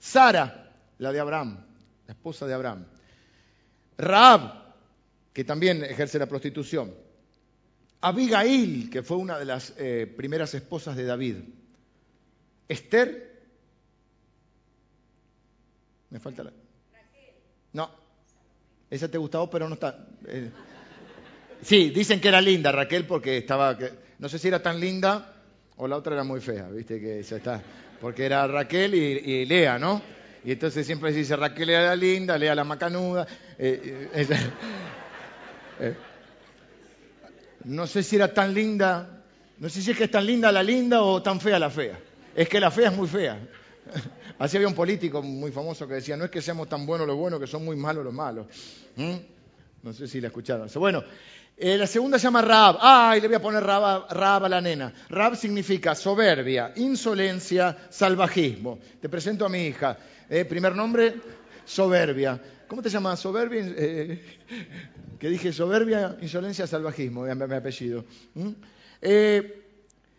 [0.00, 1.64] Sara, la de Abraham,
[2.06, 2.86] la esposa de Abraham.
[3.96, 4.64] Raab,
[5.32, 6.92] que también ejerce la prostitución.
[8.00, 11.36] Abigail, que fue una de las eh, primeras esposas de David.
[12.68, 13.31] Esther,
[16.12, 16.52] me falta la.
[17.72, 17.90] No.
[18.90, 20.06] Esa te gustaba, pero no está.
[20.26, 20.50] Eh.
[21.62, 23.78] Sí, dicen que era linda Raquel porque estaba.
[24.18, 25.34] No sé si era tan linda
[25.76, 27.62] o la otra era muy fea, viste que ya está.
[27.98, 30.02] Porque era Raquel y, Lea, ¿no?
[30.44, 33.26] Y entonces siempre se dice Raquel era linda, Lea la macanuda.
[33.58, 34.08] Eh,
[35.80, 35.96] Eh,
[37.64, 39.24] no sé si era tan linda,
[39.58, 41.98] no sé si es que es tan linda la linda o tan fea la fea.
[42.36, 43.38] Es que la fea es muy fea.
[44.42, 47.16] Así había un político muy famoso que decía, no es que seamos tan buenos los
[47.16, 48.48] buenos, que son muy malos los malos.
[48.96, 49.14] ¿Mm?
[49.84, 50.68] No sé si la escucharon.
[50.74, 51.04] Bueno,
[51.56, 52.76] eh, la segunda se llama Rab.
[52.80, 54.92] Ay, le voy a poner Rab, a la nena.
[55.10, 58.80] Rab significa soberbia, insolencia, salvajismo.
[59.00, 59.96] Te presento a mi hija.
[60.28, 61.14] Eh, primer nombre,
[61.64, 62.40] soberbia.
[62.66, 63.20] ¿Cómo te llamas?
[63.20, 63.62] Soberbia.
[63.64, 64.24] Eh,
[65.20, 68.04] que dije soberbia, insolencia, salvajismo, mi, apellido.
[68.34, 68.50] ¿Mm?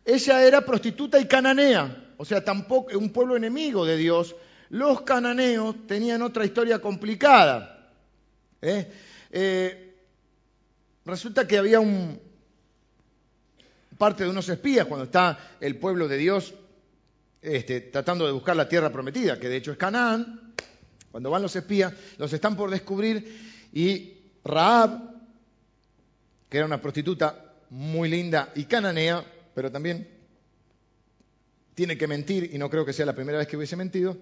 [0.05, 4.35] Ella era prostituta y cananea, o sea, tampoco un pueblo enemigo de Dios.
[4.69, 7.91] Los cananeos tenían otra historia complicada.
[11.05, 12.19] Resulta que había un
[13.97, 16.53] parte de unos espías cuando está el pueblo de Dios
[17.41, 20.53] este, tratando de buscar la tierra prometida, que de hecho es Canaán.
[21.11, 24.13] Cuando van los espías, los están por descubrir y
[24.43, 24.99] Raab,
[26.49, 30.07] que era una prostituta muy linda y cananea, pero también
[31.75, 34.17] tiene que mentir, y no creo que sea la primera vez que hubiese mentido,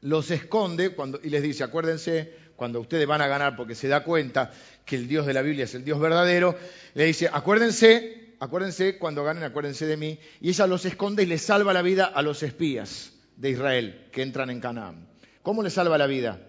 [0.00, 4.52] los esconde y les dice, acuérdense, cuando ustedes van a ganar, porque se da cuenta
[4.84, 6.56] que el Dios de la Biblia es el Dios verdadero,
[6.94, 11.38] le dice, acuérdense, acuérdense, cuando ganen, acuérdense de mí, y ella los esconde y le
[11.38, 15.08] salva la vida a los espías de Israel que entran en Canaán.
[15.42, 16.40] ¿Cómo le salva la vida?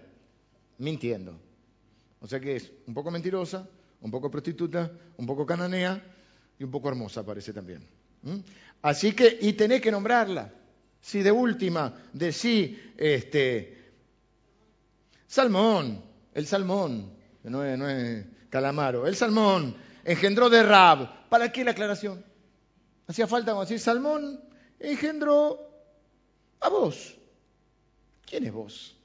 [0.79, 1.39] Mintiendo.
[2.21, 3.67] O sea que es un poco mentirosa,
[4.01, 6.01] un poco prostituta, un poco cananea
[6.59, 7.87] y un poco hermosa parece también.
[8.81, 10.53] Así que, y tenés que nombrarla.
[11.01, 13.93] Si de última, de sí, este,
[15.25, 21.29] Salmón, el salmón, no es, no es calamaro, el salmón engendró de Rab.
[21.29, 22.25] ¿Para qué la aclaración?
[23.07, 24.39] Hacía falta decir, Salmón
[24.79, 25.59] engendró
[26.59, 27.15] a vos.
[28.25, 28.95] ¿Quién es vos?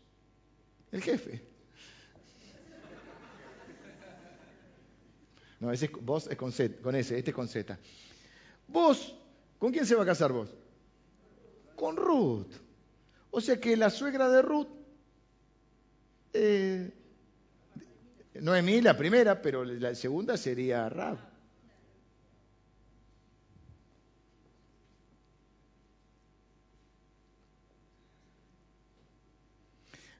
[0.92, 1.53] El jefe.
[5.64, 7.78] No, ese vos es con, Z, con S, este es con Z.
[8.68, 9.16] Vos,
[9.58, 10.54] ¿con quién se va a casar vos?
[11.74, 12.52] con Ruth.
[13.30, 14.68] O sea que la suegra de Ruth,
[16.32, 16.92] eh,
[18.34, 21.18] Noemí la primera, pero la segunda sería Rab.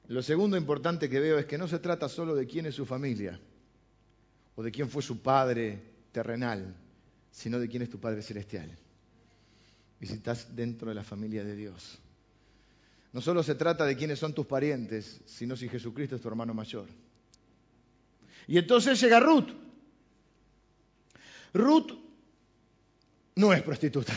[0.07, 2.85] Lo segundo importante que veo es que no se trata solo de quién es su
[2.85, 3.39] familia
[4.55, 6.75] o de quién fue su padre terrenal,
[7.31, 8.71] sino de quién es tu Padre celestial
[9.99, 11.97] y si estás dentro de la familia de Dios.
[13.11, 16.53] No solo se trata de quiénes son tus parientes, sino si Jesucristo es tu hermano
[16.53, 16.87] mayor.
[18.47, 19.49] Y entonces llega Ruth.
[21.53, 21.91] Ruth
[23.35, 24.13] no es prostituta.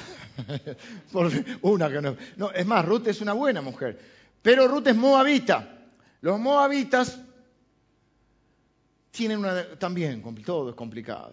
[1.62, 2.16] Una que no.
[2.36, 2.50] no.
[2.50, 3.98] Es más, Ruth es una buena mujer.
[4.42, 5.86] Pero Ruth es moabita.
[6.20, 7.20] Los moabitas
[9.18, 9.76] tienen una.
[9.78, 11.32] También, todo es complicado.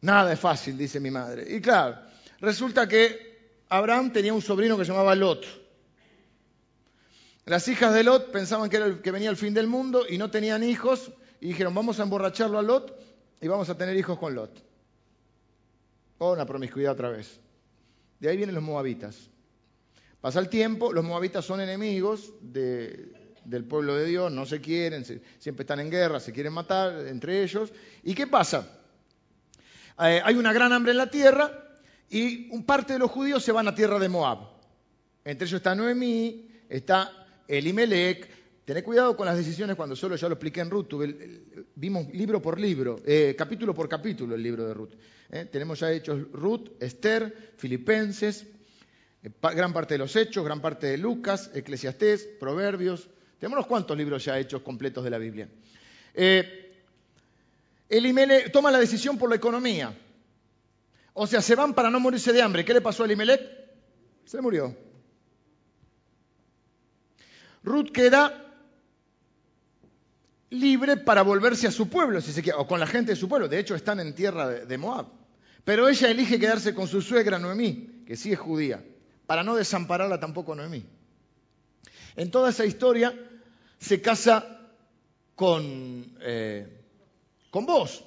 [0.00, 1.46] Nada es fácil, dice mi madre.
[1.54, 1.96] Y claro,
[2.40, 5.46] resulta que Abraham tenía un sobrino que se llamaba Lot.
[7.46, 10.18] Las hijas de Lot pensaban que, era el, que venía el fin del mundo y
[10.18, 12.98] no tenían hijos y dijeron, vamos a emborracharlo a Lot
[13.40, 14.60] y vamos a tener hijos con Lot.
[16.18, 17.40] Oh, una promiscuidad otra vez.
[18.18, 19.30] De ahí vienen los moabitas.
[20.20, 22.32] Pasa el tiempo, los moabitas son enemigos
[23.44, 25.04] del pueblo de Dios, no se quieren,
[25.38, 27.72] siempre están en guerra, se quieren matar entre ellos.
[28.02, 28.68] ¿Y qué pasa?
[30.00, 31.50] Eh, hay una gran hambre en la tierra
[32.10, 34.38] y un parte de los judíos se van a tierra de Moab.
[35.24, 38.28] Entre ellos está Noemí, está Elimelech.
[38.64, 40.88] Tened cuidado con las decisiones cuando solo ya lo expliqué en Ruth.
[41.74, 44.92] vimos libro por libro, eh, capítulo por capítulo el libro de Ruth.
[45.30, 45.46] Eh.
[45.50, 48.46] tenemos ya hechos Ruth, Esther, Filipenses,
[49.40, 53.08] gran parte de los hechos, gran parte de Lucas, Eclesiastés, Proverbios.
[53.42, 55.48] Tenemos unos cuantos libros ya hechos completos de la Biblia.
[57.88, 59.98] Elimelech toma la decisión por la economía.
[61.12, 62.64] O sea, se van para no morirse de hambre.
[62.64, 63.40] ¿Qué le pasó a Elimelech?
[64.26, 64.76] Se murió.
[67.64, 68.48] Ruth queda
[70.50, 73.28] libre para volverse a su pueblo, si se quiere, o con la gente de su
[73.28, 73.48] pueblo.
[73.48, 75.06] De hecho, están en tierra de, Moab.
[75.64, 78.84] Pero ella elige quedarse con su suegra Noemí, que sí es judía,
[79.26, 80.86] para no desampararla tampoco Noemí.
[82.14, 83.12] En toda esa historia
[83.82, 84.60] se casa
[85.34, 86.84] con, eh,
[87.50, 88.04] con vos.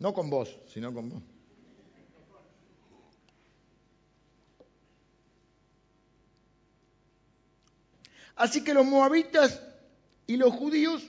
[0.00, 1.22] No con vos, sino con vos.
[8.34, 9.62] Así que los moabitas
[10.26, 11.04] y los judíos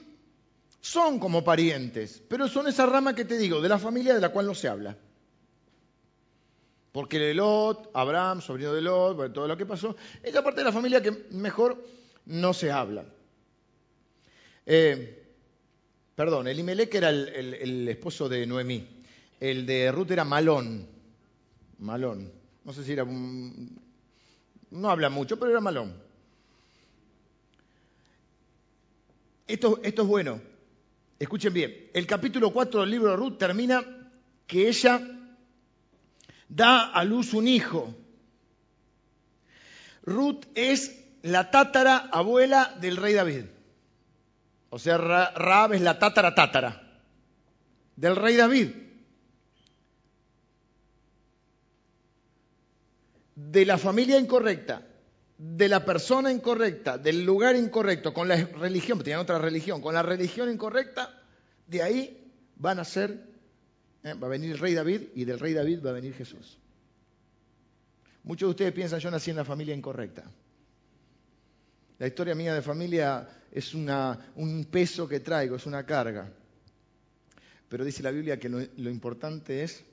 [0.80, 4.28] son como parientes, pero son esa rama que te digo, de la familia de la
[4.28, 4.96] cual no se habla.
[6.92, 10.66] Porque de Lot, Abraham, sobrino de Lot, todo lo que pasó, es la parte de
[10.66, 11.84] la familia que mejor
[12.26, 13.04] no se habla.
[14.66, 15.24] Eh,
[16.14, 18.86] Perdón, Elimelech era el, esposo de Noemí.
[19.40, 20.86] El de Ruth era Malón.
[21.78, 22.30] Malón.
[22.64, 23.04] No sé si era.
[23.04, 25.92] No habla mucho, pero era Malón.
[29.48, 30.40] Esto, esto es bueno.
[31.18, 31.90] Escuchen bien.
[31.92, 33.84] El capítulo 4 del libro de Ruth termina
[34.46, 35.00] que ella
[36.48, 37.92] da a luz un hijo.
[40.04, 43.46] Ruth es la tátara abuela del rey David.
[44.74, 46.82] O sea, Raab es la tátara tátara
[47.94, 48.70] del rey David.
[53.36, 54.84] De la familia incorrecta,
[55.38, 60.02] de la persona incorrecta, del lugar incorrecto, con la religión, tenían otra religión, con la
[60.02, 61.22] religión incorrecta,
[61.68, 63.28] de ahí van a ser,
[64.02, 66.58] eh, va a venir el rey David y del rey David va a venir Jesús.
[68.24, 70.24] Muchos de ustedes piensan, yo nací en la familia incorrecta.
[71.98, 76.32] La historia mía de familia es un peso que traigo, es una carga.
[77.68, 79.84] Pero dice la Biblia que lo, importante es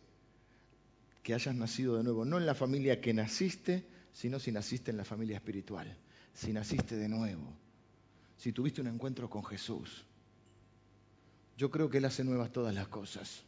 [1.24, 4.98] que hayas nacido de nuevo, no en la familia que naciste, sino si naciste en
[4.98, 5.96] la familia espiritual,
[6.34, 7.54] si naciste de nuevo,
[8.38, 10.04] si tuviste un encuentro con Jesús.
[11.58, 13.44] Yo creo que Él hace nuevas todas las cosas.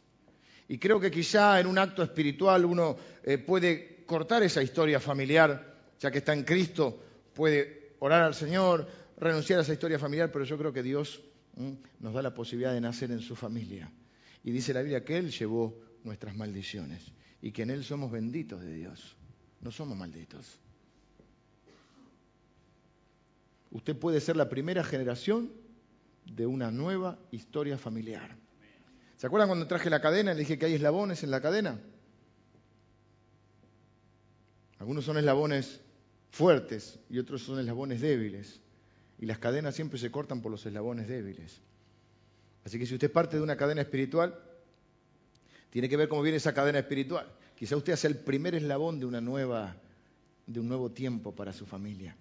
[0.68, 5.76] Y creo que quizá en un acto espiritual uno eh, puede cortar esa historia familiar,
[6.00, 7.02] ya que está en Cristo,
[7.34, 8.86] puede orar al Señor,
[9.16, 11.22] renunciar a esa historia familiar, pero yo creo que Dios
[12.00, 13.90] nos da la posibilidad de nacer en su familia.
[14.42, 17.02] Y dice la Biblia que Él llevó nuestras maldiciones
[17.40, 19.16] y que en Él somos benditos de Dios,
[19.62, 20.60] no somos malditos.
[23.70, 25.50] Usted puede ser la primera generación
[26.26, 28.36] de una nueva historia familiar.
[29.16, 31.80] ¿Se acuerdan cuando traje la cadena y le dije que hay eslabones en la cadena?
[34.78, 35.80] Algunos son eslabones
[36.34, 38.60] fuertes y otros son eslabones débiles.
[39.20, 41.60] Y las cadenas siempre se cortan por los eslabones débiles.
[42.64, 44.36] Así que si usted parte de una cadena espiritual,
[45.70, 47.32] tiene que ver cómo viene esa cadena espiritual.
[47.54, 49.76] Quizá usted sea el primer eslabón de, una nueva,
[50.46, 52.16] de un nuevo tiempo para su familia.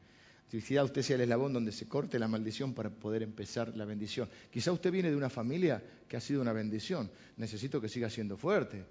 [0.47, 4.29] Quizá usted sea el eslabón donde se corte la maldición para poder empezar la bendición.
[4.51, 7.09] Quizá usted viene de una familia que ha sido una bendición.
[7.37, 8.85] Necesito que siga siendo fuerte.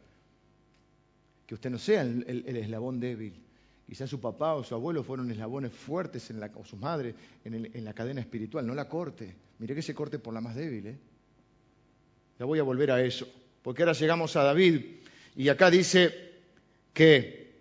[1.46, 3.40] Que usted no sea el eslabón débil.
[3.86, 7.14] Quizás su papá o su abuelo fueron eslabones fuertes, en la, o su madre,
[7.44, 8.66] en, la cadena espiritual.
[8.66, 9.34] No la corte.
[9.58, 10.86] Mire que se corte por la más débil.
[10.86, 10.98] ¿eh?
[12.38, 13.28] Ya voy a volver a eso.
[13.62, 14.82] Porque ahora llegamos a David
[15.36, 16.32] y acá dice
[16.92, 17.52] que...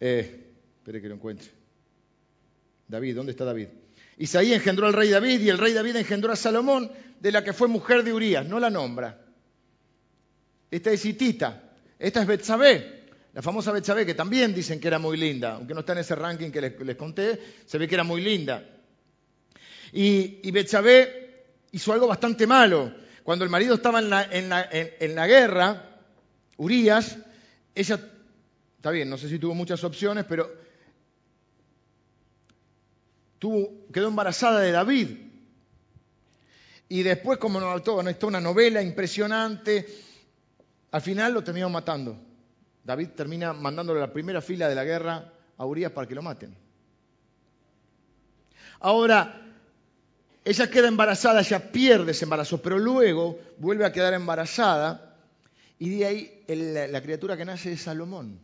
[0.00, 1.48] Eh, espere que lo encuentre.
[2.88, 3.68] David, ¿dónde está David?
[4.18, 7.52] Isaí engendró al rey David y el rey David engendró a Salomón, de la que
[7.52, 8.46] fue mujer de Urías.
[8.46, 9.24] No la nombra.
[10.70, 11.72] Esta es Hitita.
[11.98, 12.93] Esta es Betsabé.
[13.34, 16.14] La famosa Betsabé, que también dicen que era muy linda, aunque no está en ese
[16.14, 18.64] ranking que les, conté, se ve que era muy linda.
[19.92, 20.54] Y, y
[21.72, 22.94] hizo algo bastante malo.
[23.24, 25.98] Cuando el marido estaba en la, guerra,
[26.58, 27.18] Urias,
[27.74, 27.98] ella,
[28.76, 30.64] está bien, no sé si tuvo muchas opciones, pero
[33.92, 35.08] quedó embarazada de David.
[36.88, 39.86] Y después, como no, todo, está una novela impresionante,
[40.92, 42.23] al final lo terminó matando.
[42.84, 46.22] David termina mandándole a la primera fila de la guerra a Urias para que lo
[46.22, 46.54] maten.
[48.80, 49.40] Ahora,
[50.44, 55.16] ella queda embarazada, ella pierde ese embarazo, pero luego vuelve a quedar embarazada
[55.78, 58.38] y de ahí la criatura que nace es Salomón.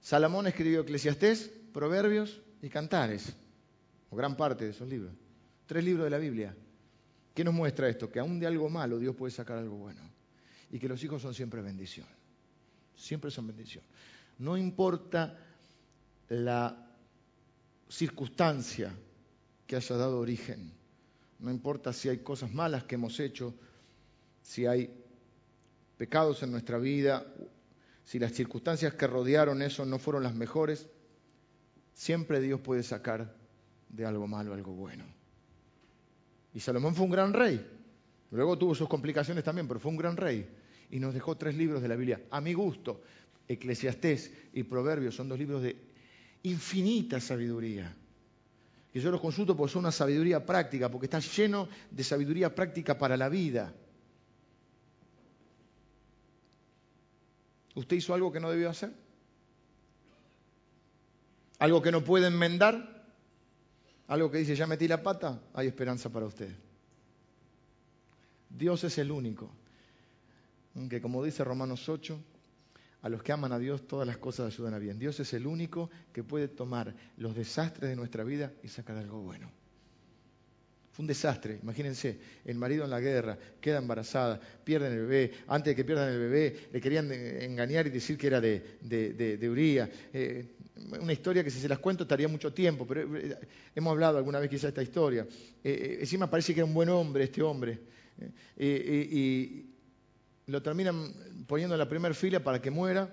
[0.00, 3.32] Salomón escribió Eclesiastés, Proverbios y Cantares,
[4.10, 5.12] o gran parte de esos libros.
[5.66, 6.56] Tres libros de la Biblia.
[7.32, 8.10] ¿Qué nos muestra esto?
[8.10, 10.00] Que aún de algo malo Dios puede sacar algo bueno.
[10.72, 12.06] Y que los hijos son siempre bendición
[12.94, 13.84] siempre son bendición.
[14.38, 15.38] No importa
[16.28, 16.90] la
[17.88, 18.94] circunstancia
[19.66, 20.72] que haya dado origen,
[21.38, 23.54] no importa si hay cosas malas que hemos hecho,
[24.42, 24.90] si hay
[25.96, 27.24] pecados en nuestra vida,
[28.04, 30.88] si las circunstancias que rodearon eso no fueron las mejores,
[31.92, 33.34] siempre Dios puede sacar
[33.88, 35.04] de algo malo algo bueno.
[36.54, 37.64] Y Salomón fue un gran rey.
[38.30, 40.48] Luego tuvo sus complicaciones también, pero fue un gran rey
[40.90, 42.20] y nos dejó tres libros de la Biblia.
[42.30, 43.02] A mi gusto,
[43.46, 45.76] Eclesiastés y Proverbios son dos libros de
[46.42, 47.94] infinita sabiduría.
[48.92, 52.98] Que yo los consulto porque son una sabiduría práctica, porque está lleno de sabiduría práctica
[52.98, 53.72] para la vida.
[57.76, 58.92] ¿Usted hizo algo que no debió hacer?
[61.60, 63.04] ¿Algo que no puede enmendar?
[64.08, 65.40] ¿Algo que dice, ya metí la pata?
[65.54, 66.50] Hay esperanza para usted.
[68.48, 69.59] Dios es el único
[70.88, 72.18] que como dice Romanos 8,
[73.02, 74.98] a los que aman a Dios todas las cosas ayudan a bien.
[74.98, 79.20] Dios es el único que puede tomar los desastres de nuestra vida y sacar algo
[79.20, 79.50] bueno.
[80.92, 85.70] Fue un desastre, imagínense, el marido en la guerra, queda embarazada, pierden el bebé, antes
[85.70, 89.88] de que pierdan el bebé le querían engañar y decir que era de, de, Uría.
[90.12, 90.56] Eh,
[91.00, 93.38] una historia que si se las cuento estaría mucho tiempo, pero eh,
[93.74, 95.26] hemos hablado alguna vez quizá de esta historia.
[95.62, 97.78] Eh, encima parece que era un buen hombre este hombre.
[98.58, 99.70] y
[100.50, 101.12] lo terminan
[101.46, 103.08] poniendo en la primera fila para que muera,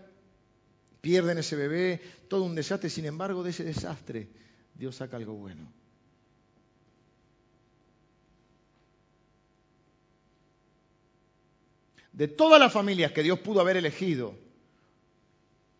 [1.01, 4.27] pierden ese bebé, todo un desastre, sin embargo de ese desastre
[4.75, 5.71] Dios saca algo bueno.
[12.17, 14.33] de todas las familias que Dios pudo haber elegido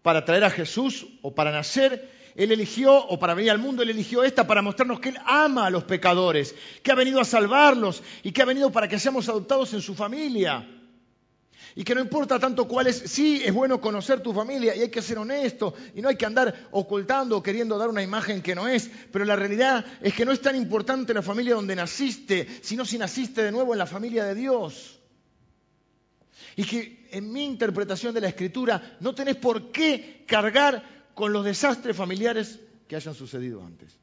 [0.04, 3.90] para traer a Jesús o para nacer, Él eligió, o para venir al mundo, Él
[3.90, 6.54] eligió esta para mostrarnos que Él ama a los pecadores,
[6.84, 9.96] que ha venido a salvarlos y que ha venido para que seamos adoptados en su
[9.96, 10.77] familia.
[11.78, 14.90] Y que no importa tanto cuál es, sí es bueno conocer tu familia y hay
[14.90, 18.56] que ser honesto y no hay que andar ocultando o queriendo dar una imagen que
[18.56, 22.48] no es, pero la realidad es que no es tan importante la familia donde naciste,
[22.64, 25.00] sino si naciste de nuevo en la familia de Dios.
[26.56, 31.46] Y que en mi interpretación de la escritura no tenés por qué cargar con los
[31.46, 34.00] desastres familiares que hayan sucedido antes.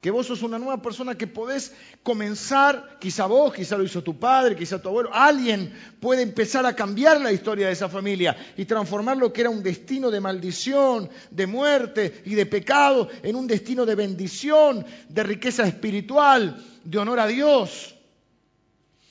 [0.00, 4.18] Que vos sos una nueva persona que podés comenzar, quizá vos, quizá lo hizo tu
[4.18, 8.64] padre, quizá tu abuelo, alguien puede empezar a cambiar la historia de esa familia y
[8.64, 13.46] transformar lo que era un destino de maldición, de muerte y de pecado en un
[13.46, 17.94] destino de bendición, de riqueza espiritual, de honor a Dios.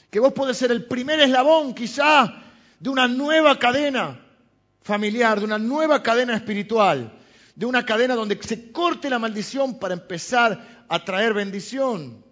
[0.09, 2.41] Que vos podés ser el primer eslabón quizá
[2.79, 4.19] de una nueva cadena
[4.81, 7.18] familiar, de una nueva cadena espiritual,
[7.59, 12.23] de una cadena donde se corte la maldición para empezar a traer bendición.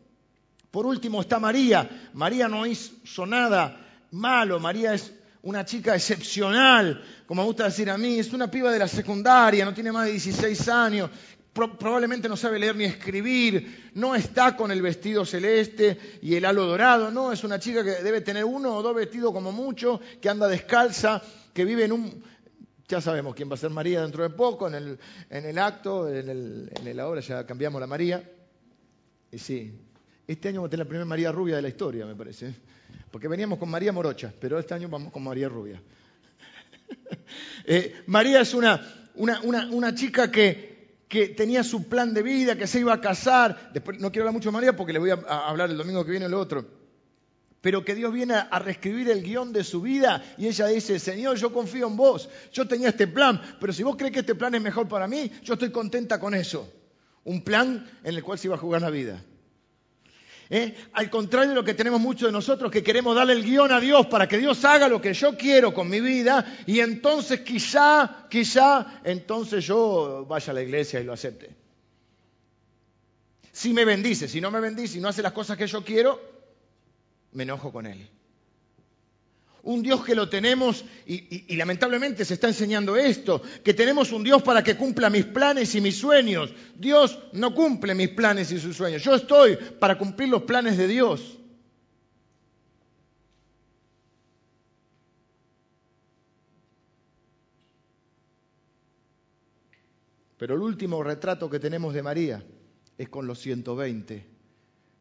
[0.72, 2.10] Por último está María.
[2.14, 5.12] María no hizo nada malo, María es
[5.42, 9.66] una chica excepcional, como me gusta decir a mí, es una piba de la secundaria,
[9.66, 11.10] no tiene más de 16 años,
[11.52, 16.68] probablemente no sabe leer ni escribir, no está con el vestido celeste y el halo
[16.68, 20.30] dorado, no, es una chica que debe tener uno o dos vestidos como mucho, que
[20.30, 21.22] anda descalza,
[21.54, 22.37] que vive en un...
[22.88, 26.08] Ya sabemos quién va a ser María dentro de poco, en el, en el acto,
[26.10, 28.24] en, el, en la obra ya cambiamos la María.
[29.30, 29.78] Y sí,
[30.26, 32.54] este año vamos a tener la primera María Rubia de la historia, me parece.
[33.12, 35.82] Porque veníamos con María Morocha, pero este año vamos con María Rubia.
[37.70, 38.80] Eh, María es una,
[39.16, 40.78] una, una chica que,
[41.10, 43.72] que tenía su plan de vida, que se iba a casar.
[43.74, 46.12] Después, no quiero hablar mucho de María porque le voy a, hablar el domingo que
[46.12, 46.66] viene el otro.
[47.62, 51.38] Pero que Dios viene a reescribir el guion de su vida y ella dice, Señor,
[51.38, 54.54] yo confío en vos, yo tenía este plan, pero si vos crees que este plan
[54.56, 56.72] es mejor para mí, yo estoy contenta con eso.
[57.24, 59.22] Un plan en el cual se iba a jugar la vida.
[60.50, 60.74] ¿Eh?
[60.94, 63.82] Al contrario de lo que tenemos muchos de nosotros, que queremos darle el guion a
[63.82, 68.28] Dios para que Dios haga lo que yo quiero con mi vida y entonces quizá,
[68.30, 71.54] quizá, entonces yo vaya a la iglesia y lo acepte.
[73.52, 76.37] Si me bendice, si no me bendice y no hace las cosas que yo quiero,
[77.32, 78.10] me enojo con Él
[79.68, 84.42] un Dios que lo tenemos, y, lamentablemente se está enseñando esto, que tenemos un Dios
[84.42, 86.54] para que cumpla mis planes y mis sueños.
[86.76, 89.04] Dios no cumple mis planes y sus sueños.
[89.04, 91.38] Yo estoy para cumplir los planes de Dios.
[100.38, 102.42] Pero el último retrato que tenemos de María
[102.98, 104.37] es con los 120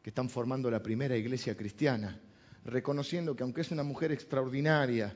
[0.07, 2.17] que están formando la primera iglesia cristiana
[2.63, 5.13] reconociendo que aunque es una mujer extraordinaria,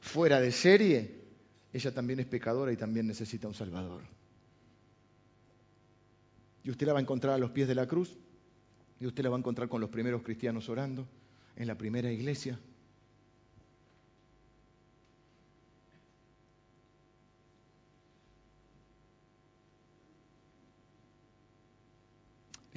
[0.00, 1.20] fuera de serie,
[1.74, 4.00] ella también es pecadora y también necesita un Salvador.
[6.64, 8.16] Y usted la va a encontrar a los pies de la cruz,
[8.98, 11.06] y usted la va a encontrar con los primeros cristianos orando
[11.54, 12.58] en la primera iglesia.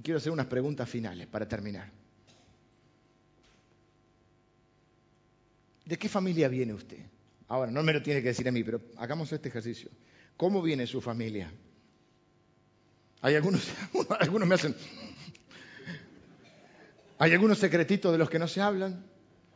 [0.03, 1.89] Quiero hacer unas preguntas finales para terminar.
[5.85, 6.99] ¿De qué familia viene usted?
[7.47, 9.89] Ahora, no me lo tiene que decir a mí, pero hagamos este ejercicio.
[10.35, 11.51] ¿Cómo viene su familia?
[13.21, 13.67] Hay algunos,
[14.19, 14.75] algunos me hacen...
[17.19, 19.05] Hay algunos secretitos de los que no se hablan.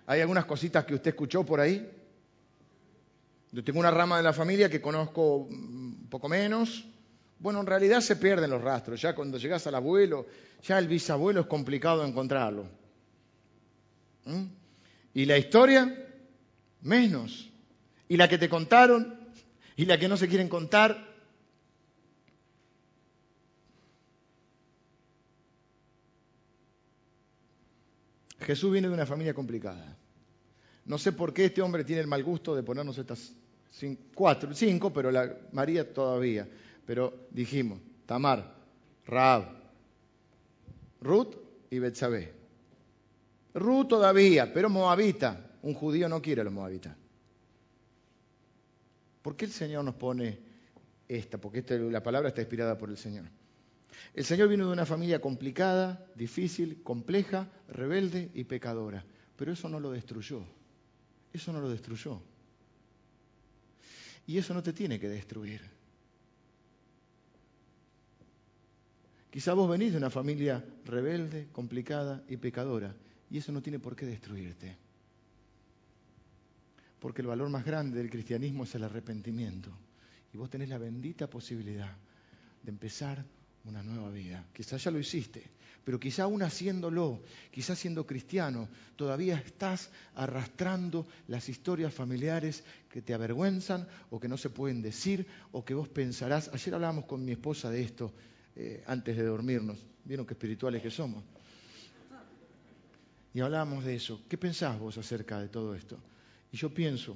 [0.06, 1.92] Hay algunas cositas que usted escuchó por ahí.
[3.52, 6.88] Yo tengo una rama de la familia que conozco un poco menos.
[7.40, 9.02] Bueno, en realidad se pierden los rastros.
[9.02, 10.26] Ya cuando llegas al abuelo,
[10.64, 12.66] ya el bisabuelo es complicado encontrarlo.
[14.26, 14.44] ¿Mm?
[15.14, 16.04] ¿Y la historia?
[16.82, 17.50] menos.
[18.08, 19.20] Y la que te contaron
[19.76, 21.06] y la que no se quieren contar.
[28.40, 29.98] Jesús viene de una familia complicada.
[30.86, 33.34] No sé por qué este hombre tiene el mal gusto de ponernos estas
[33.72, 36.48] cinco, cuatro, cinco, pero la María todavía.
[36.88, 38.56] Pero dijimos, Tamar,
[39.06, 39.44] Raab,
[41.02, 41.36] Ruth
[41.70, 42.34] y Betsabé.
[43.54, 45.52] Ruth todavía, pero moabita.
[45.64, 46.96] Un judío no quiere a los moabitas.
[49.22, 50.40] ¿Por qué el Señor nos pone
[51.10, 51.38] esta?
[51.38, 51.62] Porque
[51.92, 53.26] la palabra está inspirada por el Señor.
[54.14, 59.04] El Señor vino de una familia complicada, difícil, compleja, rebelde y pecadora.
[59.36, 60.42] Pero eso no lo destruyó.
[61.34, 62.22] Eso no lo destruyó.
[64.26, 65.77] Y eso no te tiene que destruir.
[69.38, 72.96] Quizá vos venís de una familia rebelde, complicada y pecadora,
[73.30, 74.76] y eso no tiene por qué destruirte.
[77.00, 79.70] Porque el valor más grande del cristianismo es el arrepentimiento.
[80.34, 81.96] Y vos tenés la bendita posibilidad
[82.64, 83.24] de empezar
[83.66, 84.44] una nueva vida.
[84.52, 85.44] Quizás ya lo hiciste,
[85.84, 87.22] pero quizá aún haciéndolo,
[87.52, 94.38] quizás siendo cristiano, todavía estás arrastrando las historias familiares que te avergüenzan o que no
[94.38, 96.50] se pueden decir o que vos pensarás.
[96.52, 98.12] Ayer hablábamos con mi esposa de esto
[98.60, 99.78] eh, antes de dormirnos.
[100.04, 101.24] Vieron qué espirituales que somos.
[103.36, 104.22] Y hablábamos de eso.
[104.28, 106.00] ¿Qué pensás vos acerca de todo esto?
[106.52, 107.16] Y yo pienso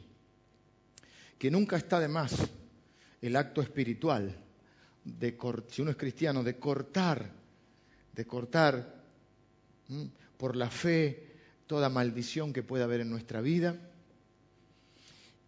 [1.40, 2.36] que nunca está de más
[3.24, 4.36] el acto espiritual
[5.04, 5.36] de,
[5.70, 7.32] si uno es cristiano, de cortar,
[8.14, 9.02] de cortar
[10.38, 11.28] por la fe
[11.66, 13.80] toda maldición que pueda haber en nuestra vida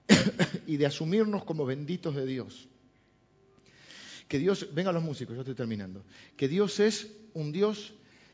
[0.65, 2.67] y de asumirnos como benditos de Dios.
[4.27, 6.03] Que Dios, vengan los músicos, yo estoy terminando,
[6.37, 7.93] que Dios es un Dios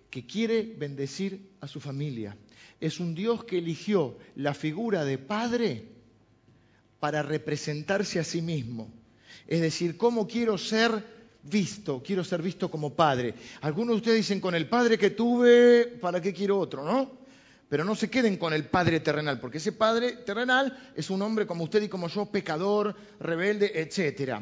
[0.10, 2.36] que quiere bendecir a su familia.
[2.80, 5.86] Es un Dios que eligió la figura de padre
[7.00, 8.92] para representarse a sí mismo.
[9.48, 11.04] Es decir, ¿cómo quiero ser
[11.44, 12.02] visto?
[12.04, 13.34] Quiero ser visto como padre.
[13.62, 16.84] Algunos de ustedes dicen, con el padre que tuve, ¿para qué quiero otro?
[16.84, 17.20] ¿No?
[17.70, 21.46] Pero no se queden con el padre terrenal, porque ese padre terrenal es un hombre
[21.46, 24.42] como usted y como yo, pecador, rebelde, etcétera.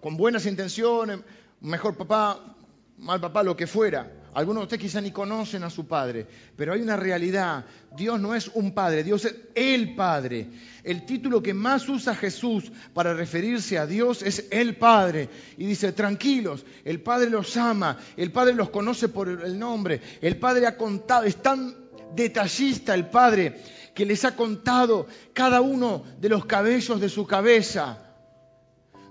[0.00, 1.20] Con buenas intenciones,
[1.60, 2.56] mejor papá,
[2.98, 4.10] mal papá, lo que fuera.
[4.34, 7.66] Algunos de ustedes quizá ni conocen a su padre, pero hay una realidad.
[7.94, 10.48] Dios no es un padre, Dios es el Padre.
[10.82, 15.28] El título que más usa Jesús para referirse a Dios es el Padre.
[15.58, 20.38] Y dice, tranquilos, el Padre los ama, el Padre los conoce por el nombre, el
[20.38, 21.74] Padre ha contado, es tan
[22.14, 23.60] detallista el Padre
[23.94, 28.01] que les ha contado cada uno de los cabellos de su cabeza.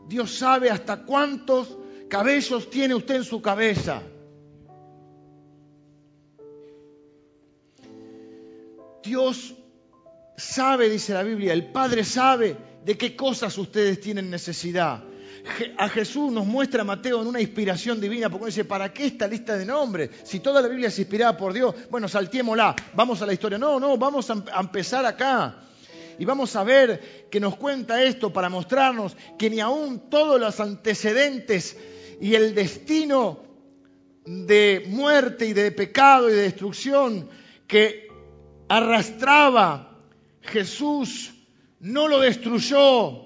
[0.07, 1.77] Dios sabe hasta cuántos
[2.09, 4.01] cabellos tiene usted en su cabeza.
[9.03, 9.55] Dios
[10.37, 15.03] sabe, dice la Biblia, el Padre sabe de qué cosas ustedes tienen necesidad.
[15.77, 19.57] A Jesús nos muestra Mateo en una inspiración divina, porque dice, ¿para qué esta lista
[19.57, 20.11] de nombres?
[20.23, 23.57] Si toda la Biblia es inspirada por Dios, bueno, saltémosla, vamos a la historia.
[23.57, 25.63] No, no, vamos a empezar acá.
[26.19, 30.59] Y vamos a ver que nos cuenta esto para mostrarnos que ni aún todos los
[30.59, 31.77] antecedentes
[32.19, 33.39] y el destino
[34.25, 37.29] de muerte y de pecado y de destrucción
[37.67, 38.07] que
[38.67, 39.99] arrastraba,
[40.41, 41.33] Jesús
[41.79, 43.25] no lo destruyó,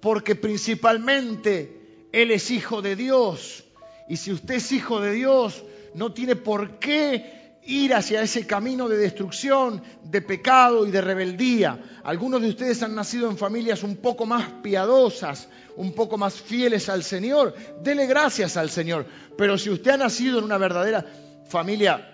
[0.00, 3.64] porque principalmente Él es hijo de Dios.
[4.08, 5.64] Y si usted es hijo de Dios,
[5.94, 11.78] no tiene por qué ir hacia ese camino de destrucción, de pecado y de rebeldía.
[12.04, 16.88] Algunos de ustedes han nacido en familias un poco más piadosas, un poco más fieles
[16.88, 17.54] al Señor.
[17.82, 19.06] Dele gracias al Señor.
[19.36, 21.04] Pero si usted ha nacido en una verdadera
[21.46, 22.08] familia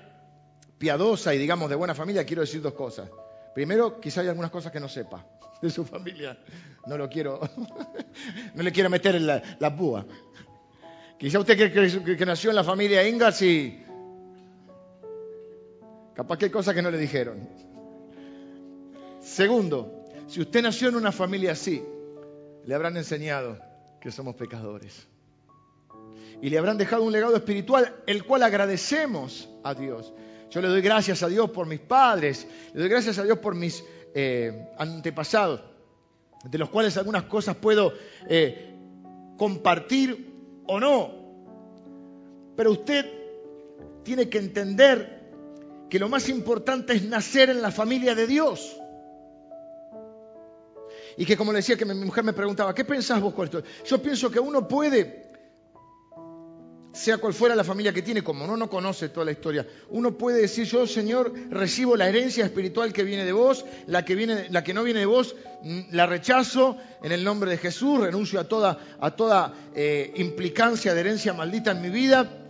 [0.78, 3.08] piadosa y digamos de buena familia, quiero decir dos cosas.
[3.54, 5.24] Primero, quizá hay algunas cosas que no sepa
[5.60, 6.38] de su familia.
[6.86, 7.40] No lo quiero,
[8.54, 10.06] no le quiero meter en la, la púa.
[11.18, 13.82] Quizá usted que, nació en la familia Ingalls y
[16.18, 17.48] capaz que hay cosas que no le dijeron.
[19.20, 21.80] Segundo, si usted nació en una familia así,
[22.64, 23.56] le habrán enseñado
[24.00, 25.06] que somos pecadores.
[26.42, 30.12] Y le habrán dejado un legado espiritual, el cual agradecemos a Dios.
[30.50, 33.54] Yo le doy gracias a Dios por mis padres, le doy gracias a Dios por
[33.54, 35.62] mis eh, antepasados,
[36.42, 37.92] de los cuales algunas cosas puedo
[38.26, 38.74] eh,
[39.36, 40.34] compartir
[40.66, 41.12] o no.
[42.56, 43.06] Pero usted
[44.02, 45.17] tiene que entender
[45.88, 48.76] que lo más importante es nacer en la familia de Dios.
[51.16, 53.62] Y que como le decía que mi mujer me preguntaba, ¿qué pensás vos con esto?
[53.84, 55.28] Yo pienso que uno puede
[56.98, 60.18] sea cual fuera la familia que tiene, como uno no conoce toda la historia, uno
[60.18, 64.48] puede decir, yo Señor recibo la herencia espiritual que viene de vos, la que, viene,
[64.50, 68.40] la que no viene de vos, mm, la rechazo en el nombre de Jesús, renuncio
[68.40, 72.47] a toda, a toda eh, implicancia de herencia maldita en mi vida,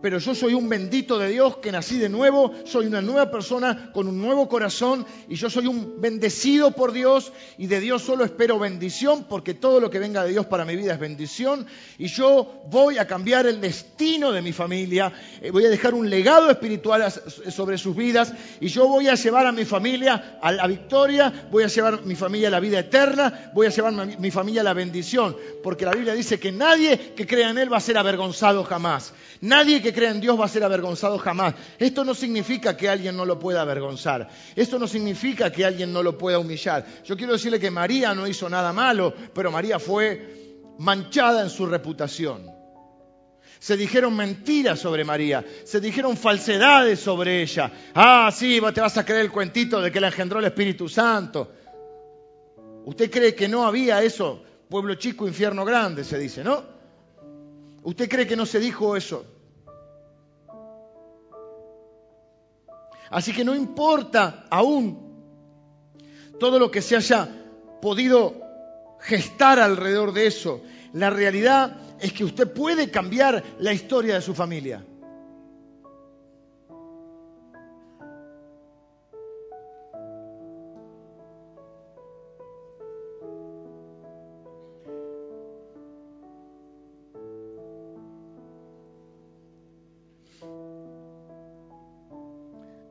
[0.00, 3.90] pero yo soy un bendito de Dios que nací de nuevo, soy una nueva persona
[3.92, 8.24] con un nuevo corazón y yo soy un bendecido por Dios y de Dios solo
[8.24, 11.66] espero bendición porque todo lo que venga de Dios para mi vida es bendición
[11.98, 16.08] y yo voy a cambiar el destino de mi familia, eh, voy a dejar un
[16.08, 20.66] legado espiritual sobre sus vidas y yo voy a llevar a mi familia a la
[20.66, 24.04] victoria, voy a llevar a mi familia a la vida eterna, voy a llevar a
[24.04, 27.72] mi familia a la bendición, porque la Biblia dice que nadie que crea en Él
[27.72, 29.12] va a ser avergonzado jamás.
[29.40, 31.54] Nadie que crea en Dios va a ser avergonzado jamás.
[31.78, 34.28] Esto no significa que alguien no lo pueda avergonzar.
[34.56, 36.86] Esto no significa que alguien no lo pueda humillar.
[37.04, 41.66] Yo quiero decirle que María no hizo nada malo, pero María fue manchada en su
[41.66, 42.58] reputación.
[43.58, 47.72] Se dijeron mentiras sobre María, se dijeron falsedades sobre ella.
[47.94, 51.52] Ah, sí, te vas a creer el cuentito de que la engendró el Espíritu Santo.
[52.84, 54.42] ¿Usted cree que no había eso?
[54.68, 56.62] Pueblo chico, infierno grande, se dice, ¿no?
[57.82, 59.24] ¿Usted cree que no se dijo eso?
[63.10, 65.08] Así que no importa aún
[66.38, 67.28] todo lo que se haya
[67.80, 68.34] podido
[69.00, 70.60] gestar alrededor de eso.
[70.92, 74.84] La realidad es que usted puede cambiar la historia de su familia.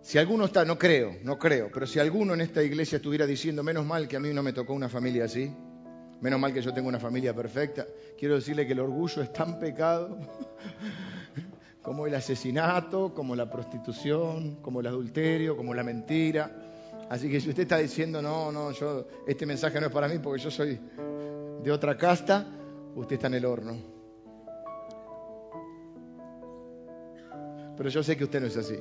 [0.08, 3.62] Si alguno está, no creo, no creo, pero si alguno en esta iglesia estuviera diciendo,
[3.62, 5.54] menos mal que a mí no me tocó una familia así,
[6.22, 7.86] menos mal que yo tengo una familia perfecta,
[8.18, 10.18] quiero decirle que el orgullo es tan pecado
[11.82, 16.56] como el asesinato, como la prostitución, como el adulterio, como la mentira.
[17.10, 20.20] Así que si usted está diciendo, no, no, yo, este mensaje no es para mí
[20.20, 20.80] porque yo soy
[21.62, 22.48] de otra casta,
[22.96, 23.76] usted está en el horno.
[27.76, 28.78] Pero yo sé que usted no es así.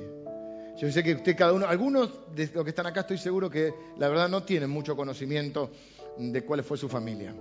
[0.77, 3.73] Yo sé que usted, cada uno, algunos de los que están acá estoy seguro que
[3.97, 5.71] la verdad no tienen mucho conocimiento
[6.17, 7.33] de cuál fue su familia.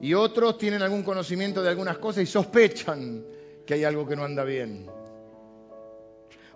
[0.00, 3.24] Y otros tienen algún conocimiento de algunas cosas y sospechan
[3.66, 4.86] que hay algo que no anda bien.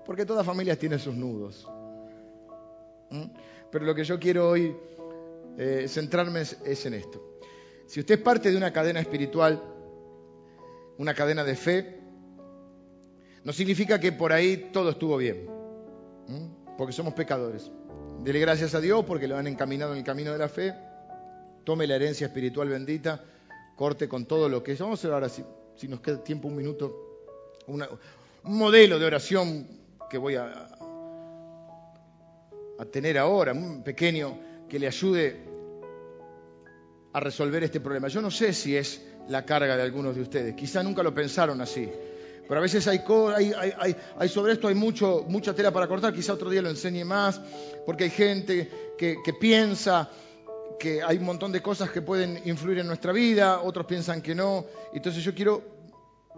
[0.07, 1.67] Porque toda familia tiene sus nudos.
[3.11, 3.25] ¿Mm?
[3.73, 4.75] Pero lo que yo quiero hoy
[5.59, 7.39] eh, centrarme es en esto.
[7.87, 9.61] Si usted es parte de una cadena espiritual,
[10.97, 12.04] una cadena de fe,
[13.45, 15.47] no significa que por ahí todo estuvo bien,
[16.79, 17.71] porque somos pecadores.
[18.23, 20.75] Dele gracias a Dios porque lo han encaminado en el camino de la fe.
[21.63, 23.23] Tome la herencia espiritual bendita,
[23.77, 24.79] corte con todo lo que es.
[24.79, 25.45] Vamos a ver ahora, si,
[25.77, 27.29] si nos queda tiempo, un minuto,
[27.67, 27.85] un
[28.45, 29.69] modelo de oración
[30.09, 30.71] que voy a,
[32.79, 34.39] a tener ahora, un pequeño,
[34.69, 35.45] que le ayude
[37.13, 38.09] a resolver este problema.
[38.09, 41.61] Yo no sé si es la carga de algunos de ustedes, quizá nunca lo pensaron
[41.61, 41.91] así.
[42.47, 43.01] Pero a veces hay,
[44.19, 47.41] hay, sobre esto hay mucho, mucha tela para cortar, quizá otro día lo enseñe más,
[47.87, 50.11] porque hay gente que, piensa
[50.79, 54.35] que hay un montón de cosas que pueden influir en nuestra vida, otros piensan que
[54.35, 54.67] no.
[54.93, 55.63] Entonces yo quiero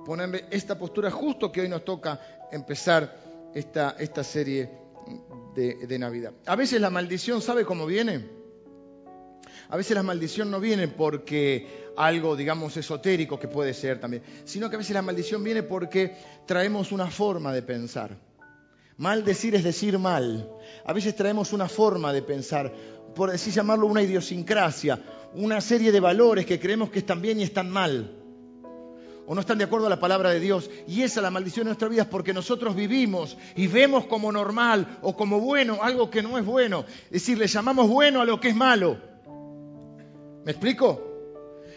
[0.04, 2.20] ponerle esta postura justo que hoy nos toca
[2.52, 3.16] empezar
[3.54, 4.70] esta, esta serie
[5.54, 6.32] de Navidad.
[6.46, 8.36] A veces la maldición, ¿sabe cómo viene?
[9.68, 14.68] A veces la maldición no viene porque algo, digamos, esotérico que puede ser también, sino
[14.68, 16.16] que a veces la maldición viene porque
[16.46, 18.16] traemos una forma de pensar.
[18.98, 20.50] Mal decir es decir mal.
[20.84, 22.72] A veces traemos una forma de pensar,
[23.14, 24.98] por así llamarlo una idiosincrasia,
[25.34, 28.22] una serie de valores que creemos que están bien y están mal
[29.26, 30.70] o no están de acuerdo a la palabra de Dios.
[30.86, 34.30] Y esa es la maldición de nuestra vida, es porque nosotros vivimos y vemos como
[34.30, 36.84] normal o como bueno algo que no es bueno.
[37.06, 38.98] Es decir, le llamamos bueno a lo que es malo.
[40.44, 41.05] ¿Me explico?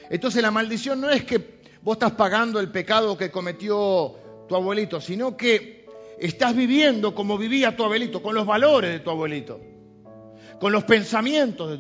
[0.09, 4.15] Entonces la maldición no es que vos estás pagando el pecado que cometió
[4.47, 5.85] tu abuelito, sino que
[6.19, 9.61] estás viviendo como vivía tu abuelito, con los valores de tu abuelito,
[10.59, 11.71] con los pensamientos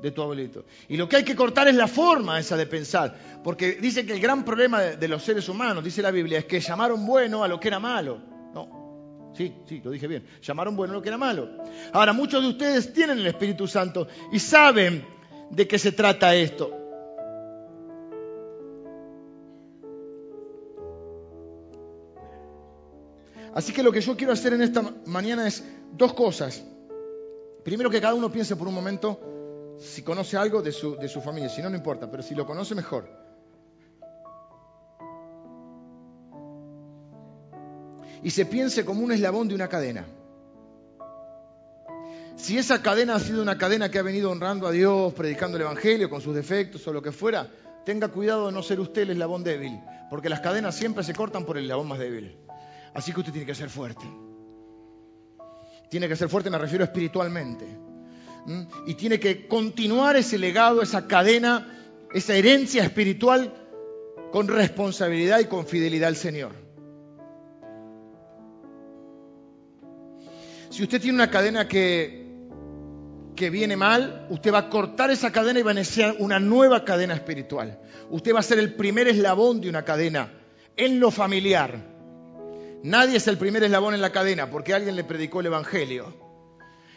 [0.00, 0.64] de tu, abuelito.
[0.88, 4.14] Y lo que hay que cortar es la forma esa de pensar, porque dice que
[4.14, 7.44] el gran problema de, de los seres humanos, dice la Biblia, es que llamaron bueno
[7.44, 8.20] a lo que era malo.
[8.54, 11.48] No, sí, sí, lo dije bien, llamaron bueno a lo que era malo.
[11.92, 15.04] Ahora, muchos de ustedes tienen el Espíritu Santo y saben
[15.50, 16.85] de qué se trata esto.
[23.56, 26.62] Así que lo que yo quiero hacer en esta mañana es dos cosas.
[27.64, 29.18] Primero que cada uno piense por un momento
[29.78, 31.48] si conoce algo de su, familia.
[31.48, 33.08] Si no, no importa, pero si lo conoce mejor.
[38.22, 40.04] Y se piense como un eslabón de una cadena.
[42.36, 45.62] Si esa cadena ha sido una cadena que ha venido honrando a Dios, predicando el
[45.62, 47.50] Evangelio con sus defectos o lo que fuera,
[47.86, 49.80] tenga cuidado de no ser usted el eslabón débil,
[50.10, 52.36] porque las cadenas siempre se cortan por el eslabón más débil.
[52.96, 54.06] Así que usted tiene que ser fuerte.
[55.90, 57.66] Tiene que ser fuerte, me refiero espiritualmente.
[58.86, 61.76] Y tiene que continuar ese legado, esa cadena,
[62.14, 63.52] esa herencia espiritual
[64.32, 66.52] con responsabilidad y con fidelidad al Señor.
[70.70, 72.48] Si usted tiene una cadena que,
[73.36, 76.82] que viene mal, usted va a cortar esa cadena y va a iniciar una nueva
[76.82, 77.78] cadena espiritual.
[78.08, 80.32] Usted va a ser el primer eslabón de una cadena
[80.78, 81.95] en lo familiar.
[82.82, 86.14] Nadie es el primer eslabón en la cadena porque alguien le predicó el Evangelio.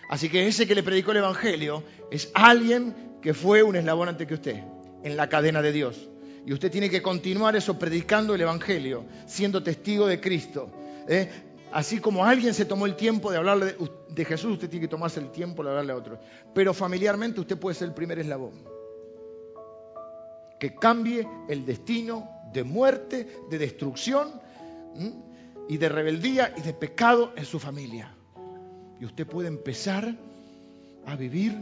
[0.09, 4.27] Así que ese que le predicó el Evangelio es alguien que fue un eslabón antes
[4.27, 4.63] que usted
[5.03, 6.09] en la cadena de Dios.
[6.45, 10.69] Y usted tiene que continuar eso predicando el Evangelio, siendo testigo de Cristo.
[11.07, 11.29] ¿eh?
[11.71, 13.75] Así como alguien se tomó el tiempo de hablarle
[14.09, 16.19] de, Jesús, usted tiene que tomarse el tiempo de hablarle a otros.
[16.53, 18.63] Pero familiarmente usted puede ser el primer eslabón.
[20.59, 24.41] Que cambie el destino de muerte, de destrucción
[25.69, 28.11] y de rebeldía y de pecado en su familia.
[28.99, 30.15] Y usted puede empezar
[31.05, 31.55] a vivir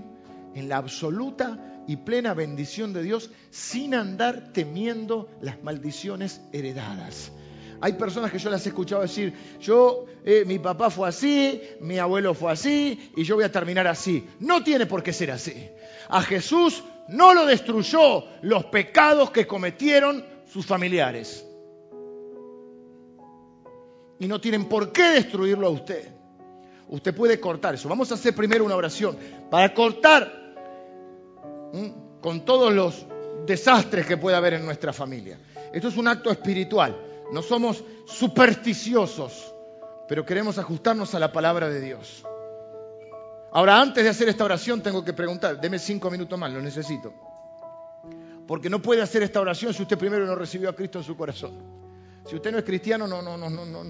[0.55, 7.31] en la absoluta y plena bendición de Dios sin andar temiendo las maldiciones heredadas.
[7.81, 11.99] Hay personas que yo las he escuchado decir, yo, eh, mi papá fue así, mi
[11.99, 14.25] abuelo fue así y yo voy a terminar así.
[14.39, 15.69] No tiene por qué ser así.
[16.07, 21.46] A Jesús no lo destruyó los pecados que cometieron sus familiares.
[24.19, 26.11] Y no tienen por qué destruirlo a usted.
[26.89, 27.89] Usted puede cortar eso.
[27.89, 29.17] Vamos a hacer primero una oración
[29.49, 30.55] para cortar
[32.21, 33.05] con todos los
[33.45, 35.37] desastres que puede haber en nuestra familia.
[35.73, 36.95] Esto es un acto espiritual.
[37.31, 39.53] No somos supersticiosos,
[40.07, 42.23] pero queremos ajustarnos a la palabra de Dios.
[43.51, 47.13] Ahora, antes de hacer esta oración, tengo que preguntar, deme cinco minutos más, lo necesito.
[48.47, 51.17] Porque no puede hacer esta oración si usted primero no recibió a Cristo en su
[51.17, 51.76] corazón.
[52.27, 53.83] Si usted no es cristiano, no, no, no, no, no,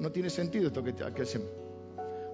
[0.00, 1.48] no tiene sentido esto que, hacemos.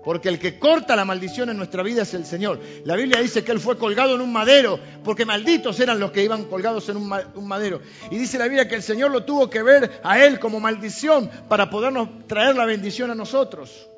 [0.04, 2.60] Porque el que corta la maldición en nuestra vida es el Señor.
[2.84, 6.24] La Biblia dice que Él fue colgado en un madero, porque malditos eran los que
[6.24, 7.80] iban colgados en un madero.
[8.10, 11.30] Y dice la Biblia que el Señor lo tuvo que ver a Él como maldición
[11.48, 13.88] para podernos traer la bendición a nosotros.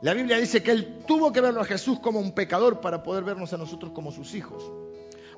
[0.00, 3.24] La Biblia dice que Él tuvo que verlo a Jesús como un pecador para poder
[3.24, 4.62] vernos a nosotros como sus hijos.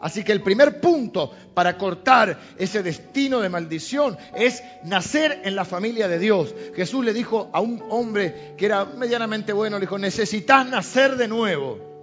[0.01, 5.65] Así que el primer punto para cortar ese destino de maldición es nacer en la
[5.65, 6.55] familia de Dios.
[6.75, 11.29] Jesús le dijo a un hombre que era medianamente bueno, le dijo, necesitas nacer de
[11.29, 11.97] nuevo.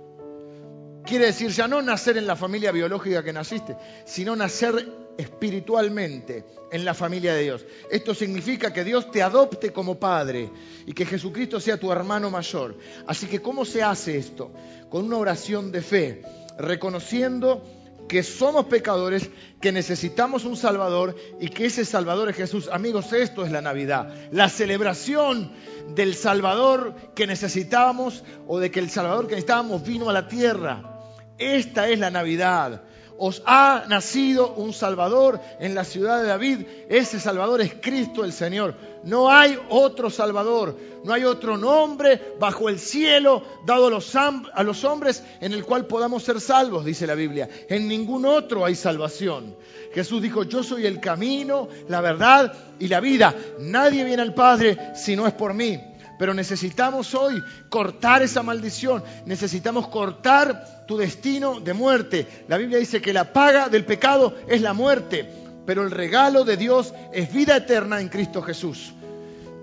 [1.06, 3.76] Quiere decir ya no nacer en la familia biológica que naciste,
[4.06, 4.88] sino nacer
[5.18, 7.66] espiritualmente en la familia de Dios.
[7.92, 10.50] Esto significa que Dios te adopte como padre
[10.86, 12.78] y que Jesucristo sea tu hermano mayor.
[13.06, 14.52] Así que ¿cómo se hace esto?
[14.90, 16.22] Con una oración de fe,
[16.58, 17.64] reconociendo
[18.08, 19.30] que somos pecadores,
[19.62, 22.70] que necesitamos un Salvador y que ese Salvador es Jesús.
[22.72, 25.52] Amigos, esto es la Navidad, la celebración
[25.96, 30.90] del Salvador que necesitábamos o de que el Salvador que necesitábamos vino a la tierra.
[31.38, 32.84] Esta es la Navidad.
[33.18, 36.66] Os ha nacido un Salvador en la ciudad de David.
[36.90, 38.76] Ese Salvador es Cristo el Señor.
[39.04, 45.24] No hay otro Salvador, no hay otro nombre bajo el cielo dado a los, hombres
[45.42, 47.50] en el cual podamos ser salvos, dice la Biblia.
[47.68, 49.56] En ningún otro hay salvación.
[49.94, 53.36] Jesús dijo, yo soy el camino, la verdad y la vida.
[53.60, 55.80] Nadie viene al Padre si no es por mí.
[56.18, 62.46] Pero necesitamos hoy cortar esa maldición, necesitamos cortar tu destino de muerte.
[62.48, 65.28] La Biblia dice que la paga del pecado es la muerte,
[65.66, 68.94] pero el regalo de Dios es vida eterna en Cristo Jesús.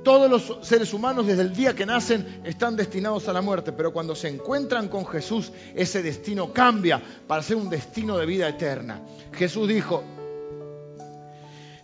[0.02, 3.92] Todos los seres humanos desde el día que nacen están destinados a la muerte, pero
[3.92, 9.02] cuando se encuentran con Jesús, ese destino cambia para ser un destino de vida eterna.
[9.32, 10.02] Jesús dijo,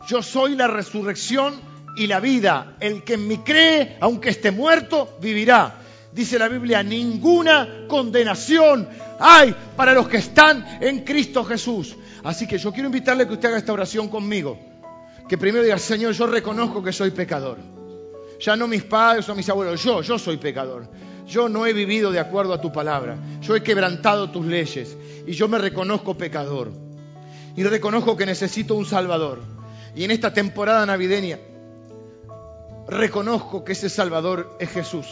[0.09, 1.61] yo soy la resurrección
[1.97, 2.77] y la vida.
[2.81, 5.83] El que en mí cree, aunque esté muerto, vivirá.
[6.13, 8.89] Dice la Biblia, ninguna condenación
[9.19, 11.97] hay para los que están en Cristo Jesús.
[12.25, 14.59] Así que yo quiero invitarle a que usted haga esta oración conmigo.
[15.29, 17.59] Que primero diga, Señor, yo reconozco que soy pecador.
[18.41, 20.89] Ya no mis padres o mis abuelos, yo, yo soy pecador.
[21.27, 23.19] Yo no he vivido de acuerdo a tu palabra.
[23.43, 26.71] Yo he quebrantado tus leyes y yo me reconozco pecador.
[27.57, 29.43] Y reconozco que necesito un Salvador.
[29.95, 31.39] Y en esta temporada navideña
[32.89, 35.07] reconozco que ese Salvador es Jesús.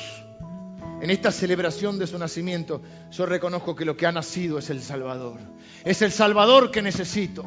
[1.01, 4.81] En esta celebración de su nacimiento, yo reconozco que lo que ha nacido es el
[4.81, 5.39] Salvador.
[5.85, 7.45] Es el Salvador que necesito.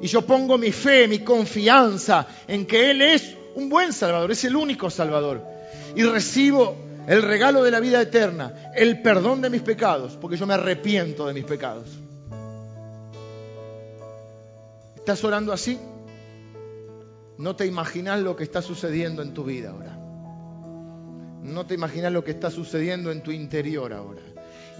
[0.00, 4.44] Y yo pongo mi fe, mi confianza en que Él es un buen Salvador, es
[4.44, 5.42] el único Salvador.
[5.94, 6.76] Y recibo
[7.06, 11.26] el regalo de la vida eterna, el perdón de mis pecados, porque yo me arrepiento
[11.26, 11.86] de mis pecados.
[14.96, 15.78] ¿Estás orando así?
[17.38, 19.98] No te imaginas lo que está sucediendo en tu vida ahora.
[21.42, 24.22] No te imaginas lo que está sucediendo en tu interior ahora.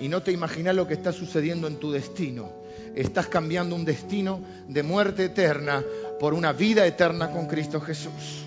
[0.00, 2.50] Y no te imaginas lo que está sucediendo en tu destino.
[2.94, 5.84] Estás cambiando un destino de muerte eterna
[6.18, 8.44] por una vida eterna con Cristo Jesús.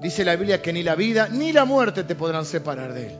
[0.00, 3.18] Dice la Biblia que ni la vida ni la muerte te podrán separar de Él.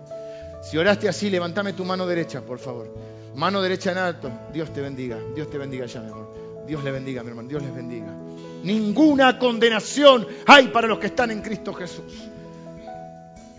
[0.62, 2.94] Si oraste así, levántame tu mano derecha, por favor.
[3.34, 4.30] Mano derecha en alto.
[4.52, 5.18] Dios te bendiga.
[5.34, 6.34] Dios te bendiga ya, mi amor.
[6.66, 7.48] Dios le bendiga, mi hermano.
[7.48, 8.27] Dios les bendiga.
[8.62, 12.12] Ninguna condenación hay para los que están en Cristo Jesús.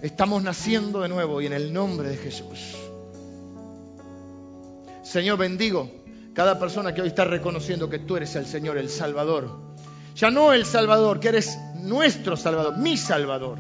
[0.02, 2.76] Estamos naciendo de nuevo y en el nombre de Jesús.
[5.04, 5.90] Señor, bendigo
[6.34, 9.50] cada persona que hoy está reconociendo que tú eres el Señor, el Salvador.
[10.16, 13.58] Ya no el Salvador, que eres nuestro Salvador, mi Salvador.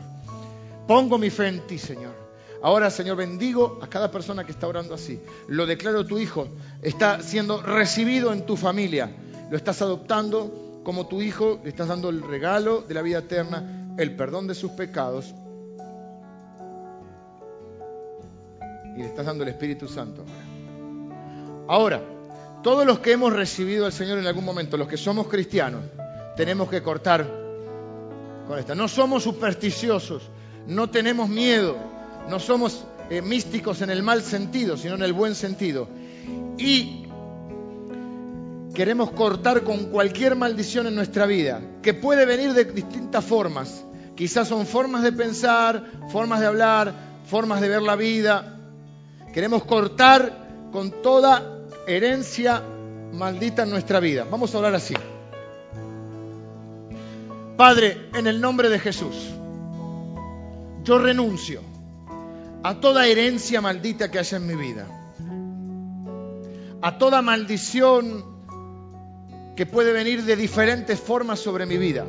[0.87, 2.13] Pongo mi fe en ti, Señor.
[2.61, 5.19] Ahora, Señor, bendigo a cada persona que está orando así.
[5.47, 6.47] Lo declaro tu Hijo.
[6.81, 9.11] Está siendo recibido en tu familia.
[9.49, 11.59] Lo estás adoptando como tu Hijo.
[11.63, 15.35] Le estás dando el regalo de la vida eterna, el perdón de sus pecados.
[18.95, 20.25] Y le estás dando el Espíritu Santo.
[21.67, 22.01] Ahora,
[22.63, 25.83] todos los que hemos recibido al Señor en algún momento, los que somos cristianos,
[26.35, 27.29] tenemos que cortar
[28.47, 28.73] con esta.
[28.73, 30.23] No somos supersticiosos,
[30.65, 31.77] no tenemos miedo
[32.29, 35.87] no somos eh, místicos en el mal sentido, sino en el buen sentido.
[36.57, 37.05] Y
[38.79, 43.83] queremos cortar con cualquier maldición en nuestra vida, que puede venir de distintas formas.
[44.15, 46.93] Quizás son formas de pensar, formas de hablar,
[47.25, 48.57] formas de ver la vida.
[49.33, 52.63] Queremos cortar con toda herencia
[53.11, 54.25] maldita en nuestra vida.
[54.31, 54.93] Vamos a hablar así.
[57.57, 59.13] Padre, en el nombre de Jesús,
[60.85, 61.59] yo renuncio
[62.63, 64.87] a toda herencia maldita que haya en mi vida,
[66.81, 68.38] a toda maldición
[69.59, 72.05] que puede venir de diferentes formas sobre mi vida,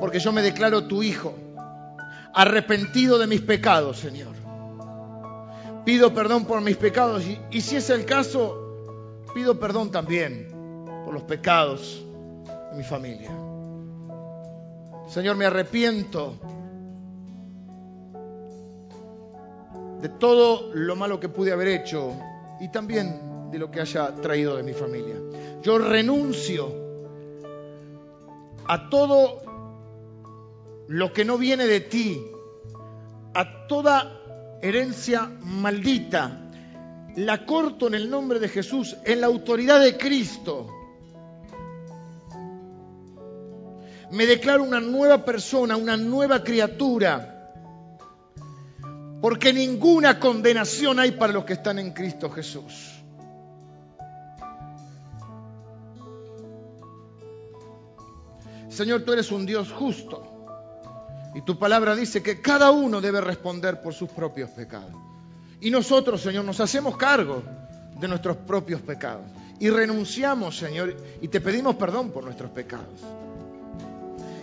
[0.00, 1.34] porque yo me declaro tu hijo,
[2.32, 4.34] arrepentido de mis pecados, Señor.
[5.84, 10.48] Pido perdón por mis pecados y, y si es el caso, pido perdón también
[11.04, 12.02] por los pecados
[12.70, 13.30] de mi familia.
[15.06, 16.38] Señor, me arrepiento
[20.00, 22.14] de todo lo malo que pude haber hecho
[22.58, 25.14] y también de lo que haya traído de mi familia.
[25.62, 26.74] Yo renuncio
[28.66, 29.42] a todo
[30.88, 32.20] lo que no viene de ti,
[33.32, 36.50] a toda herencia maldita.
[37.14, 40.66] La corto en el nombre de Jesús, en la autoridad de Cristo.
[44.10, 47.30] Me declaro una nueva persona, una nueva criatura
[49.22, 52.93] porque ninguna condenación hay para los que están en Cristo Jesús.
[58.74, 60.26] Señor, tú eres un Dios justo.
[61.34, 64.92] Y tu palabra dice que cada uno debe responder por sus propios pecados.
[65.60, 67.42] Y nosotros, Señor, nos hacemos cargo
[67.98, 69.24] de nuestros propios pecados.
[69.60, 73.00] Y renunciamos, Señor, y te pedimos perdón por nuestros pecados.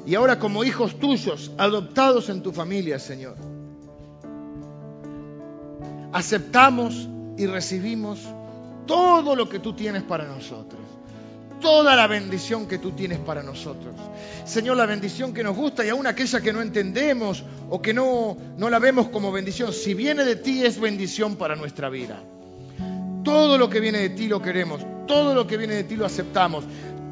[0.06, 3.36] Y ahora como hijos tuyos, adoptados en tu familia, Señor,
[6.12, 7.08] aceptamos
[7.38, 8.20] y recibimos
[8.88, 10.82] todo lo que tú tienes para nosotros.
[11.62, 13.94] Toda la bendición que tú tienes para nosotros.
[14.46, 18.36] Señor, la bendición que nos gusta y aún aquella que no entendemos o que no,
[18.58, 22.20] no la vemos como bendición, si viene de ti es bendición para nuestra vida.
[23.24, 26.06] Todo lo que viene de ti lo queremos, todo lo que viene de ti lo
[26.06, 26.64] aceptamos,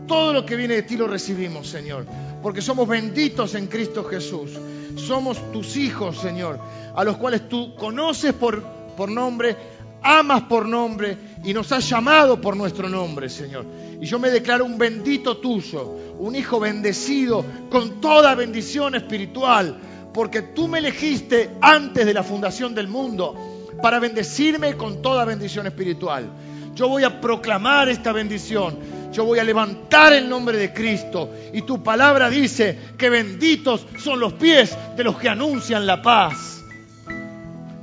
[0.08, 2.08] todo lo que viene de ti lo recibimos, Señor,
[2.42, 4.52] porque somos benditos en Cristo Jesús.
[4.96, 6.60] Somos tus hijos, Señor,
[6.96, 9.56] a los cuales tú conoces por por nombre,
[10.02, 13.66] amas por nombre y nos has llamado por nuestro nombre, Señor.
[14.02, 15.84] Y yo me declaro un bendito tuyo,
[16.20, 19.78] un hijo bendecido con toda bendición espiritual,
[20.14, 25.68] porque tú me elegiste antes de la fundación del mundo para bendecirme con toda bendición
[25.68, 26.30] espiritual.
[26.76, 28.78] Yo voy a proclamar esta bendición.
[29.12, 31.30] Yo voy a levantar el nombre de Cristo.
[31.54, 36.59] Y tu palabra dice que benditos son los pies de los que anuncian la paz.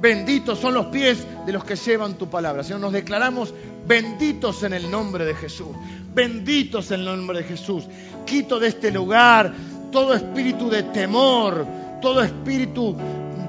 [0.07, 2.63] Benditos son los pies de los que llevan tu palabra.
[2.63, 3.53] Señor, nos declaramos
[3.89, 5.67] benditos en el nombre de Jesús.
[6.15, 7.89] Benditos en el nombre de Jesús.
[8.25, 9.53] Quito de este lugar
[9.91, 11.67] todo espíritu de temor,
[12.01, 12.95] todo espíritu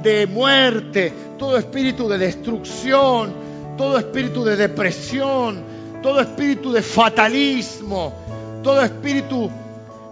[0.02, 3.36] de muerte, todo espíritu de destrucción,
[3.78, 5.62] todo espíritu de depresión,
[6.02, 8.14] todo espíritu de fatalismo,
[8.64, 9.48] todo espíritu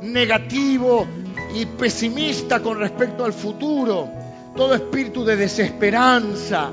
[0.04, 1.08] negativo
[1.56, 4.25] y pesimista con respecto al futuro
[4.56, 6.72] todo espíritu de desesperanza,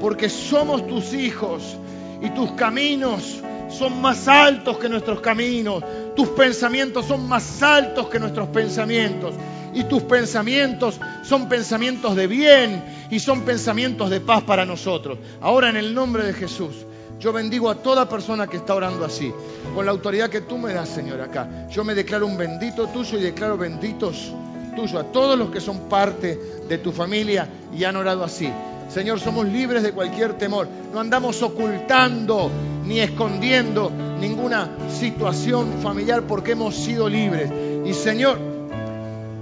[0.00, 1.76] porque somos tus hijos
[2.22, 5.82] y tus caminos son más altos que nuestros caminos.
[6.14, 9.34] Tus pensamientos son más altos que nuestros pensamientos.
[9.74, 15.18] Y tus pensamientos son pensamientos de bien y son pensamientos de paz para nosotros.
[15.40, 16.86] Ahora en el nombre de Jesús.
[17.18, 19.32] Yo bendigo a toda persona que está orando así,
[19.74, 21.68] con la autoridad que tú me das, Señor, acá.
[21.70, 24.32] Yo me declaro un bendito tuyo y declaro benditos
[24.74, 28.50] tuyos a todos los que son parte de tu familia y han orado así.
[28.88, 30.68] Señor, somos libres de cualquier temor.
[30.92, 32.50] No andamos ocultando
[32.84, 37.50] ni escondiendo ninguna situación familiar porque hemos sido libres.
[37.84, 38.38] Y Señor,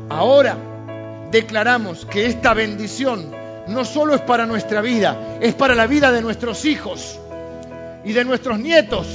[0.08, 0.56] ahora
[1.30, 3.26] declaramos que esta bendición
[3.68, 7.18] no solo es para nuestra vida, es para la vida de nuestros hijos
[8.04, 9.06] y de nuestros nietos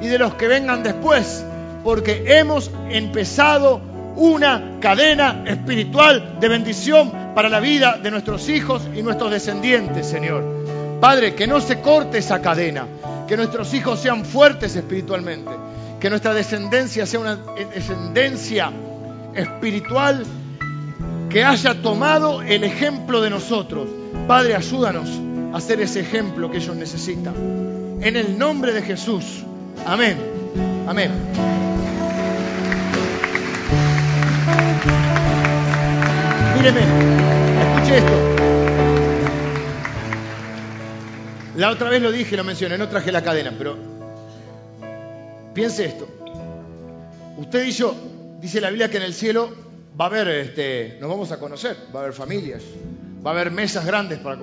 [0.00, 1.44] y de los que vengan después,
[1.84, 3.80] porque hemos empezado
[4.16, 10.98] una cadena espiritual de bendición para la vida de nuestros hijos y nuestros descendientes, Señor.
[11.00, 12.86] Padre, que no se corte esa cadena,
[13.26, 15.50] que nuestros hijos sean fuertes espiritualmente,
[15.98, 17.36] que nuestra descendencia sea una
[17.74, 18.70] descendencia
[19.34, 20.24] espiritual
[21.28, 23.88] que haya tomado el ejemplo de nosotros.
[24.28, 25.08] Padre, ayúdanos
[25.54, 27.34] a ser ese ejemplo que ellos necesitan.
[28.00, 29.42] En el nombre de Jesús.
[29.86, 30.18] Amén.
[30.86, 31.71] Amén.
[36.56, 36.80] Míreme,
[37.60, 38.12] escuche esto.
[41.56, 43.76] La otra vez lo dije, lo mencioné, no traje la cadena, pero
[45.54, 46.08] piense esto.
[47.36, 47.94] Usted y yo,
[48.40, 49.50] dice la Biblia que en el cielo
[50.00, 52.62] va a haber, este, nos vamos a conocer, va a haber familias,
[53.24, 54.38] va a haber mesas grandes para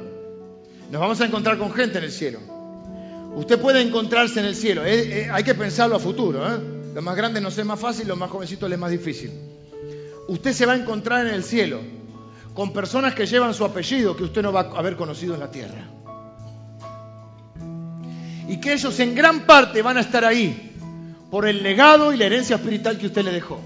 [0.91, 2.39] nos vamos a encontrar con gente en el cielo.
[3.35, 4.83] Usted puede encontrarse en el cielo.
[4.85, 6.43] Eh, eh, hay que pensarlo a futuro.
[6.47, 6.57] ¿eh?
[6.95, 9.31] Lo más grande no es más fácil, lo más jovencito es más difícil.
[10.29, 11.81] Usted se va a encontrar en el cielo
[12.53, 15.49] con personas que llevan su apellido que usted no va a haber conocido en la
[15.49, 15.89] tierra.
[18.47, 20.71] Y que ellos en gran parte van a estar ahí
[21.31, 23.59] por el legado y la herencia espiritual que usted le dejó.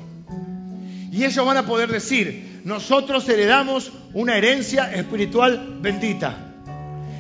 [1.11, 6.53] Y ellos van a poder decir, nosotros heredamos una herencia espiritual bendita.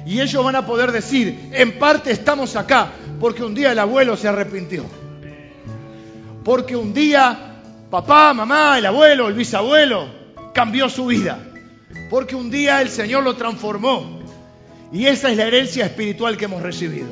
[0.05, 4.15] Y ellos van a poder decir, en parte estamos acá porque un día el abuelo
[4.15, 4.85] se arrepintió.
[6.45, 7.52] Porque un día
[7.93, 10.07] papá, mamá, el abuelo, el bisabuelo
[10.51, 11.37] cambió su vida.
[12.09, 14.19] Porque un día el Señor lo transformó.
[14.91, 17.09] Y esa es la herencia espiritual que hemos recibido.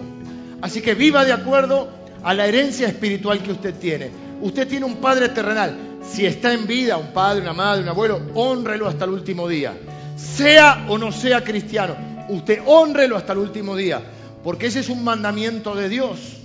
[0.59, 1.87] Así que viva de acuerdo
[2.23, 4.09] a la herencia espiritual que usted tiene.
[4.41, 5.77] Usted tiene un padre terrenal.
[6.01, 9.77] Si está en vida, un padre, una madre, un abuelo, honrelo hasta el último día.
[10.15, 11.95] Sea o no sea cristiano
[12.29, 14.01] usted honrelo hasta el último día,
[14.43, 16.40] porque ese es un mandamiento de Dios.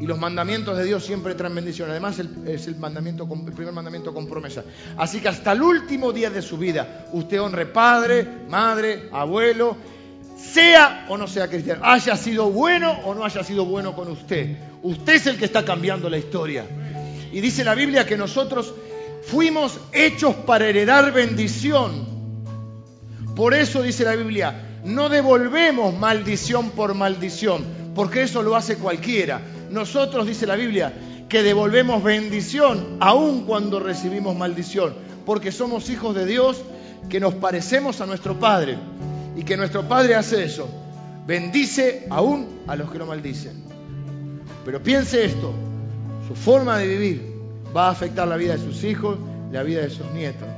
[0.00, 1.90] Y los mandamientos de Dios siempre traen bendición.
[1.90, 4.64] Además, es el, mandamiento, el primer mandamiento con promesa.
[4.96, 9.76] Así que hasta el último día de su vida, usted honre padre, madre, abuelo,
[10.36, 14.56] sea o no sea cristiano, haya sido bueno o no haya sido bueno con usted.
[14.82, 16.66] Usted es el que está cambiando la historia.
[17.32, 18.74] Y dice la Biblia que nosotros
[19.26, 22.06] fuimos hechos para heredar bendición.
[23.34, 27.64] Por eso dice la Biblia, no devolvemos maldición por maldición,
[27.94, 29.40] porque eso lo hace cualquiera.
[29.74, 30.92] Nosotros, dice la Biblia,
[31.28, 34.94] que devolvemos bendición aun cuando recibimos maldición,
[35.26, 36.62] porque somos hijos de Dios,
[37.08, 38.78] que nos parecemos a nuestro Padre
[39.36, 40.68] y que nuestro Padre hace eso,
[41.26, 43.64] bendice aún a los que lo maldicen.
[44.64, 45.52] Pero piense esto,
[46.28, 47.34] su forma de vivir
[47.76, 49.18] va a afectar la vida de sus hijos,
[49.50, 50.48] la vida de sus nietos.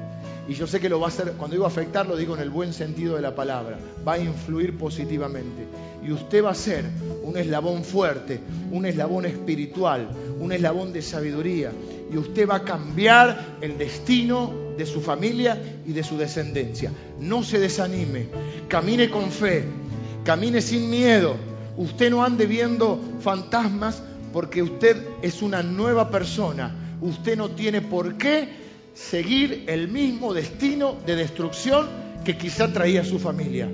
[0.49, 2.51] Y yo sé que lo va a hacer, cuando digo afectar, lo digo en el
[2.51, 3.79] buen sentido de la palabra.
[4.07, 5.67] Va a influir positivamente.
[6.07, 6.85] Y usted va a ser
[7.23, 8.41] un eslabón fuerte,
[8.71, 11.73] un eslabón espiritual, un eslabón de sabiduría.
[12.13, 16.93] Y usted va a cambiar el destino de su familia y de su descendencia.
[17.19, 18.29] No se desanime,
[18.69, 19.65] camine con fe,
[20.25, 21.35] camine sin miedo.
[21.77, 24.03] Usted no ande viendo fantasmas
[24.33, 26.75] porque usted es una nueva persona.
[27.01, 28.66] Usted no tiene por qué
[28.97, 31.87] seguir el mismo destino de destrucción
[32.25, 33.69] que quizá traía su familia.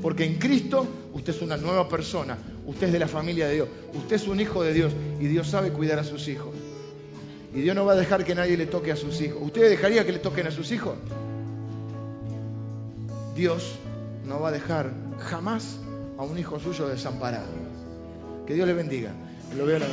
[0.00, 3.68] Porque en Cristo usted es una nueva persona, usted es de la familia de Dios,
[3.92, 6.54] usted es un hijo de Dios y Dios sabe cuidar a sus hijos.
[7.52, 9.38] Y Dios no va a dejar que nadie le toque a sus hijos.
[9.42, 10.94] ¿Usted dejaría que le toquen a sus hijos?
[13.34, 13.74] Dios
[14.26, 15.78] no va a dejar jamás
[16.18, 17.48] a un hijo suyo desamparado.
[18.46, 19.12] Que Dios le bendiga.
[19.56, 19.86] Lo veo la